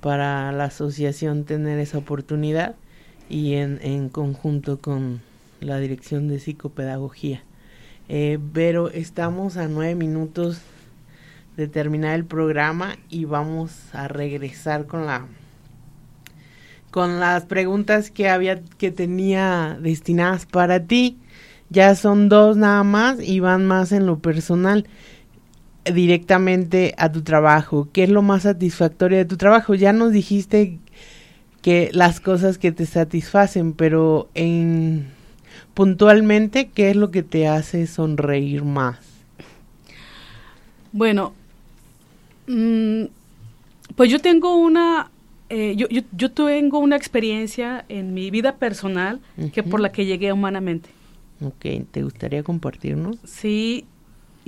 [0.00, 2.76] para la asociación tener esa oportunidad
[3.28, 5.20] y en, en conjunto con
[5.60, 7.42] la dirección de psicopedagogía.
[8.08, 10.62] Eh, pero estamos a nueve minutos
[11.56, 15.26] de terminar el programa y vamos a regresar con la
[16.90, 21.18] con las preguntas que había que tenía destinadas para ti.
[21.68, 24.86] Ya son dos nada más y van más en lo personal
[25.92, 27.88] directamente a tu trabajo.
[27.92, 29.74] ¿Qué es lo más satisfactorio de tu trabajo?
[29.74, 30.78] Ya nos dijiste
[31.62, 35.06] que las cosas que te satisfacen, pero en
[35.74, 38.98] puntualmente, ¿qué es lo que te hace sonreír más?
[40.92, 41.32] Bueno,
[42.46, 43.04] mm,
[43.94, 45.10] pues yo tengo una,
[45.50, 49.20] eh, yo, yo, yo, tengo una experiencia en mi vida personal
[49.52, 50.90] que por la que llegué humanamente.
[51.40, 53.16] Ok, ¿te gustaría compartirnos?
[53.24, 53.84] Sí,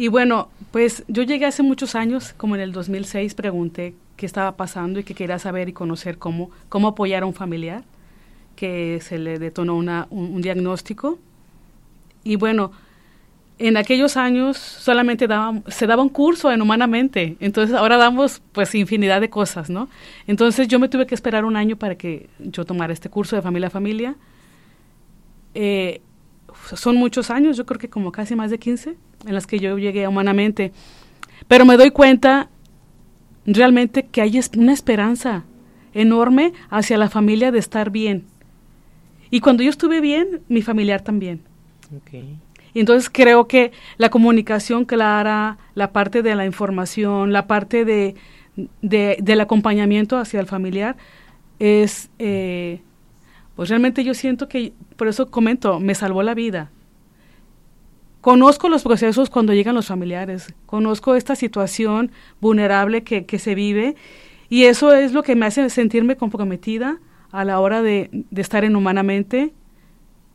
[0.01, 4.57] y bueno, pues yo llegué hace muchos años, como en el 2006, pregunté qué estaba
[4.57, 7.85] pasando y que quería saber y conocer cómo, cómo apoyar a un familiar
[8.57, 11.19] que se le detonó una, un, diagnóstico.
[12.25, 12.73] Y bueno,
[13.59, 18.75] en aquellos años solamente daba, se daba un curso en Humanamente, entonces ahora damos pues
[18.75, 19.91] infinidad de cosas, ¿no?
[20.27, 23.43] Entonces yo me tuve que esperar un año para que yo tomara este curso de
[23.43, 24.15] familia a familia.
[25.53, 26.01] Eh,
[26.75, 28.97] son muchos años, yo creo que como casi más de 15
[29.27, 30.73] en las que yo llegué humanamente.
[31.49, 32.49] Pero me doy cuenta
[33.47, 35.45] realmente que hay una esperanza
[35.95, 38.25] enorme hacia la familia de estar bien.
[39.31, 41.43] Y cuando yo estuve bien, mi familiar también.
[42.73, 48.15] Y entonces creo que la comunicación clara, la parte de la información, la parte de,
[48.83, 50.97] del acompañamiento hacia el familiar
[51.59, 52.81] es, eh,
[53.57, 56.71] pues realmente yo siento que, por eso comento, me salvó la vida.
[58.21, 62.11] Conozco los procesos cuando llegan los familiares, conozco esta situación
[62.41, 63.97] vulnerable que, se vive
[64.51, 66.99] y eso es lo que me hace sentirme comprometida
[67.33, 69.55] a la hora de, estar en Humanamente.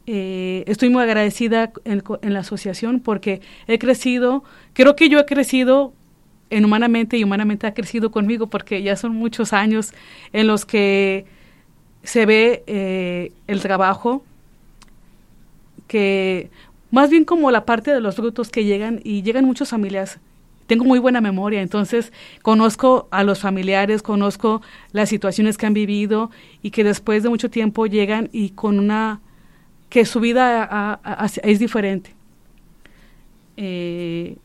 [0.07, 5.93] Eh, estoy muy agradecida en, la asociación porque he crecido, creo que yo he crecido
[6.49, 9.93] en Humanamente y Humanamente ha crecido conmigo porque ya son muchos años
[10.33, 11.25] en los que
[12.01, 14.23] se ve eh, el trabajo
[15.87, 16.49] que
[16.91, 20.19] más bien como la parte de los frutos que llegan y llegan muchas familias.
[20.67, 22.11] Tengo muy buena memoria, entonces
[22.41, 24.61] conozco a los familiares, conozco
[24.91, 26.31] las situaciones que han vivido
[26.63, 29.21] y que después de mucho tiempo llegan y con una
[29.89, 30.99] que su vida
[31.43, 32.15] es diferente.
[33.57, 34.37] Eh,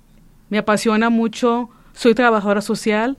[0.51, 3.16] me apasiona mucho, soy trabajadora social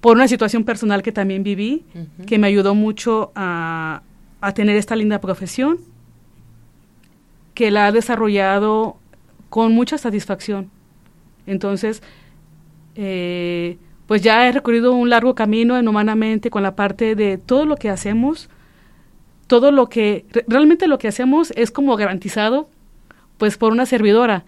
[0.00, 1.84] por una situación personal que también viví,
[2.26, 4.02] que me ayudó mucho a,
[4.40, 5.78] a tener esta linda profesión
[7.56, 8.98] que la ha desarrollado
[9.48, 10.70] con mucha satisfacción.
[11.46, 12.02] Entonces,
[12.96, 17.64] eh, pues ya he recorrido un largo camino en humanamente con la parte de todo
[17.64, 18.50] lo que hacemos,
[19.46, 22.68] todo lo que, realmente lo que hacemos es como garantizado,
[23.38, 24.44] pues por una servidora,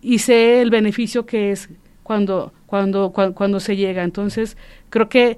[0.00, 1.68] y sé el beneficio que es
[2.04, 4.04] cuando, cuando, cuando, cuando se llega.
[4.04, 4.56] Entonces,
[4.88, 5.36] creo que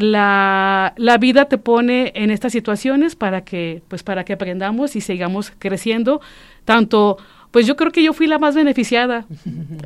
[0.00, 5.00] la, la, vida te pone en estas situaciones para que, pues para que aprendamos y
[5.00, 6.20] sigamos creciendo.
[6.64, 7.18] Tanto,
[7.50, 9.26] pues yo creo que yo fui la más beneficiada.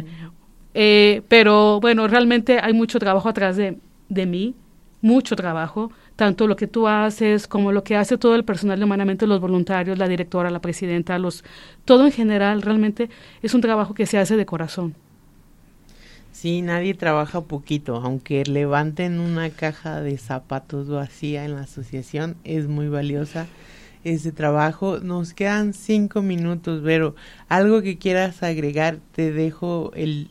[0.75, 4.55] eh, pero bueno, realmente hay mucho trabajo atrás de, de mí,
[5.01, 8.85] mucho trabajo, tanto lo que tú haces como lo que hace todo el personal de
[8.85, 11.45] Humanamente, los voluntarios, la directora, la presidenta, los,
[11.85, 13.11] todo en general, realmente
[13.43, 14.95] es un trabajo que se hace de corazón.
[16.45, 22.69] Sí, nadie trabaja poquito, aunque levanten una caja de zapatos vacía en la asociación, es
[22.69, 23.47] muy valiosa
[24.05, 24.99] ese trabajo.
[24.99, 27.15] Nos quedan cinco minutos, pero
[27.49, 30.29] algo que quieras agregar, te dejo el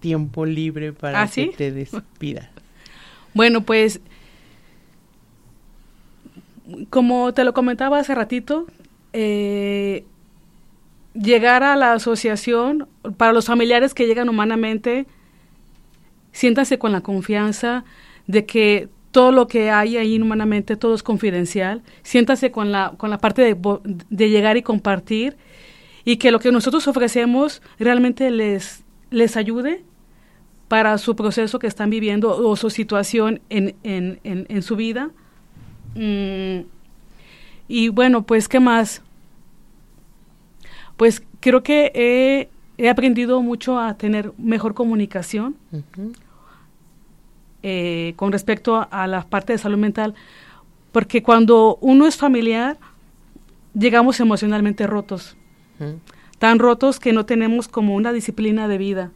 [0.00, 2.50] tiempo libre para ¿Ah, que te despidas.
[3.32, 4.02] Bueno, pues
[6.90, 8.66] como te lo comentaba hace ratito,
[9.14, 10.04] eh,
[11.14, 15.06] llegar a la asociación, para los familiares que llegan humanamente,
[16.32, 17.84] siéntase con la confianza
[18.26, 21.82] de que todo lo que hay ahí humanamente, todo es confidencial.
[22.02, 23.56] Siéntase con la, con la parte de,
[24.08, 25.36] de, llegar y compartir
[26.04, 29.82] y que lo que nosotros ofrecemos realmente les, les ayude
[30.68, 35.10] para su proceso que están viviendo o su situación en, en, en, su vida.
[35.96, 36.60] Mm,
[37.66, 39.02] y bueno, pues, ¿qué más?
[40.96, 42.48] Pues creo que he
[42.80, 45.54] he aprendido mucho a tener mejor comunicación
[47.62, 50.14] eh, con respecto a, la parte de salud mental,
[50.90, 52.78] porque cuando uno es familiar,
[53.74, 55.36] llegamos emocionalmente rotos,
[56.38, 59.10] tan rotos que no tenemos como una disciplina de vida.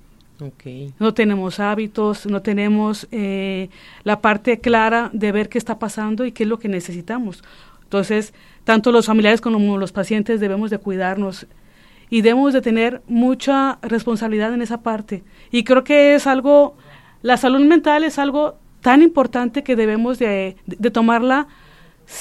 [0.98, 3.70] No tenemos hábitos, no tenemos eh,
[4.02, 7.42] la parte clara de ver qué está pasando y qué es lo que necesitamos.
[7.84, 8.34] Entonces,
[8.64, 11.46] tanto los familiares como los pacientes debemos de cuidarnos
[12.14, 15.24] y debemos de tener mucha responsabilidad en esa parte.
[15.50, 16.76] Y creo que es algo,
[17.22, 20.54] la salud mental es algo tan importante que debemos de,
[20.92, 21.48] tomarla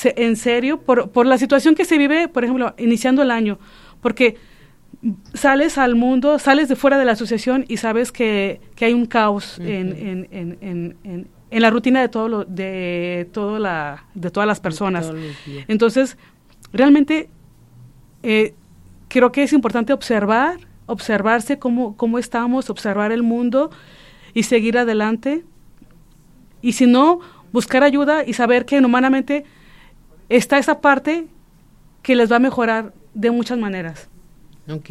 [0.03, 3.59] en serio por, por la situación que se vive, por ejemplo, iniciando el año,
[4.01, 4.37] porque
[5.35, 9.05] sales al mundo, sales de fuera de la asociación y sabes que, que hay un
[9.05, 14.47] caos en, en, en, en, la rutina de todo lo, de todo la de todas
[14.47, 15.13] las personas.
[15.67, 16.17] Entonces,
[16.71, 17.29] realmente
[18.23, 18.55] eh,
[19.13, 23.71] creo que es importante observar observarse cómo, cómo estamos, observar el mundo
[24.33, 25.43] y seguir adelante.
[26.61, 27.19] Y si no,
[27.51, 29.45] buscar ayuda y saber que humanamente
[30.29, 31.27] está esa parte
[32.01, 34.09] que les va a mejorar de muchas maneras.
[34.69, 34.89] Ok.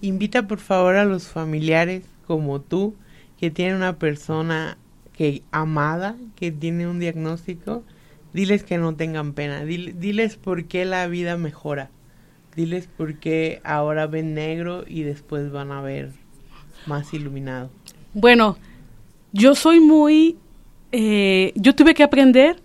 [0.00, 2.94] Invita por favor a los familiares como tú
[3.38, 4.78] que tienen una persona
[5.12, 7.84] que amada, que tiene un diagnóstico,
[8.32, 11.90] diles que no tengan pena, diles por qué la vida mejora,
[12.56, 16.10] diles por qué ahora ven negro y después van a ver
[16.86, 17.70] más iluminado.
[18.14, 18.56] Bueno,
[19.32, 20.36] yo soy muy,
[20.92, 22.56] eh, yo tuve que aprender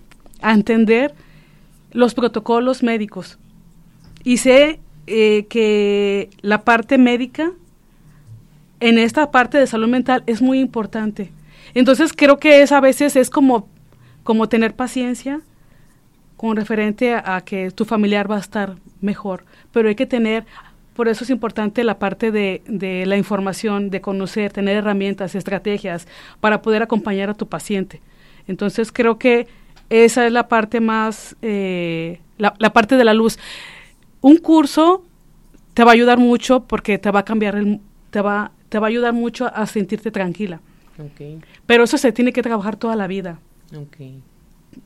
[0.41, 1.13] a entender
[1.91, 3.37] los protocolos médicos
[4.23, 7.51] y sé eh, que la parte médica
[8.79, 11.31] en esta parte de salud mental es muy importante.
[11.73, 13.67] Entonces creo que es a veces es como,
[14.23, 15.41] como tener paciencia
[16.45, 20.45] con referente a, que tu familiar va a estar mejor, pero hay que tener,
[20.95, 26.07] por eso es importante la parte de, de la información, de conocer, tener herramientas, estrategias
[26.39, 27.99] para poder acompañar a tu paciente.
[28.47, 29.47] Entonces creo que
[29.89, 33.39] esa es la parte más, eh, la, la, parte de la luz.
[34.21, 35.03] Un curso
[35.73, 37.79] te va a ayudar mucho porque te va a cambiar, el,
[38.11, 40.59] te, va, te va a ayudar mucho a sentirte tranquila.
[41.65, 43.39] Pero eso se tiene que trabajar toda la vida.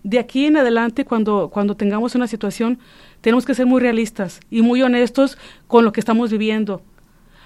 [0.03, 2.79] De aquí en adelante, cuando, cuando tengamos una situación,
[3.21, 5.37] tenemos que ser muy realistas y muy honestos
[5.67, 6.81] con lo que estamos viviendo.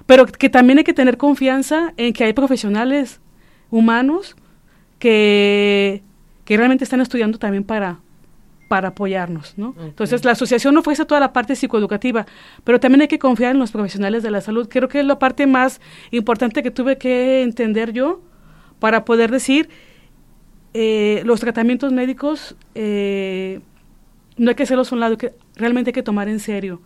[0.06, 3.22] Pero que también hay que tener confianza en que hay profesionales
[3.70, 4.36] humanos
[5.00, 6.04] que,
[6.46, 8.00] que realmente están estudiando también para,
[8.68, 9.76] para apoyarnos, ¿no?
[9.80, 12.26] Entonces, la asociación ofrece toda la parte psicoeducativa,
[12.64, 14.68] pero también hay que confiar en los profesionales de la salud.
[14.70, 15.80] Creo que es la parte más
[16.12, 18.22] importante que tuve que entender yo
[18.80, 19.70] para poder decir
[20.74, 23.59] eh, los tratamientos médicos eh,
[24.38, 26.82] no hay que hacerlos a un lado, que realmente hay que tomar en serio.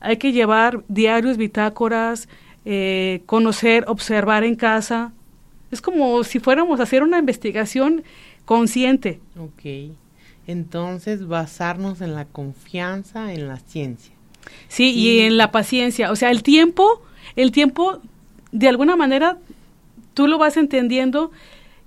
[0.00, 2.28] Hay que llevar diarios, bitácoras,
[2.64, 5.12] eh, conocer, observar en casa.
[5.70, 8.02] Es como si fuéramos a hacer una investigación
[8.44, 9.20] consciente.
[9.38, 9.92] Ok.
[10.46, 14.14] Entonces, basarnos en la confianza en la ciencia.
[14.68, 16.10] Sí, y en la paciencia.
[16.10, 17.02] O sea, el tiempo,
[17.36, 18.00] el tiempo,
[18.50, 19.36] de alguna manera,
[20.14, 21.30] tú lo vas entendiendo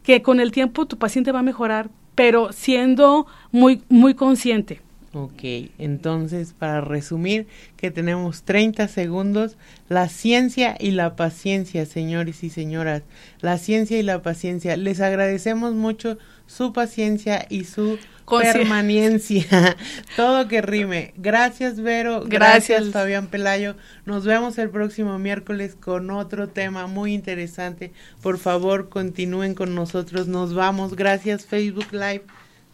[0.04, 4.82] que con el tiempo tu paciente va a mejorar, pero siendo muy, muy consciente.
[5.14, 5.44] Ok,
[5.78, 7.46] entonces para resumir
[7.76, 9.58] que tenemos 30 segundos,
[9.90, 13.04] la ciencia y la paciencia, señores y señoras,
[13.42, 14.78] la ciencia y la paciencia.
[14.78, 16.18] Les agradecemos mucho
[16.52, 17.98] su paciencia y su
[18.30, 19.78] permanencia,
[20.18, 21.14] todo que rime.
[21.16, 22.24] Gracias, Vero.
[22.26, 22.90] Gracias.
[22.90, 23.76] Fabián Pelayo.
[24.06, 27.94] Nos vemos el próximo miércoles con otro tema muy interesante.
[28.22, 30.28] Por favor, continúen con nosotros.
[30.28, 30.96] Nos vamos.
[30.96, 32.24] Gracias, Facebook Live.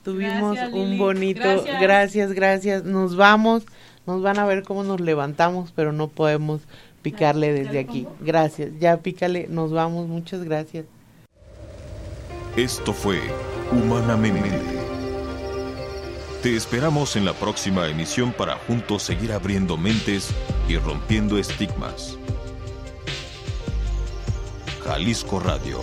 [0.04, 1.42] Tuvimos un bonito.
[1.42, 1.82] Gracias.
[1.82, 2.84] gracias, gracias.
[2.84, 3.64] Nos vamos.
[4.08, 6.62] Nos van a ver cómo nos levantamos, pero no podemos
[7.04, 8.08] picarle desde aquí.
[8.22, 8.72] Gracias.
[8.80, 9.48] Ya pícale.
[9.50, 10.08] Nos vamos.
[10.08, 10.86] Muchas gracias.
[12.58, 13.22] Esto fue
[13.72, 14.78] Humanamente
[16.43, 20.30] te esperamos en la próxima emisión para juntos seguir abriendo mentes
[20.70, 22.18] y rompiendo estigmas.
[24.86, 25.80] Jalisco Radio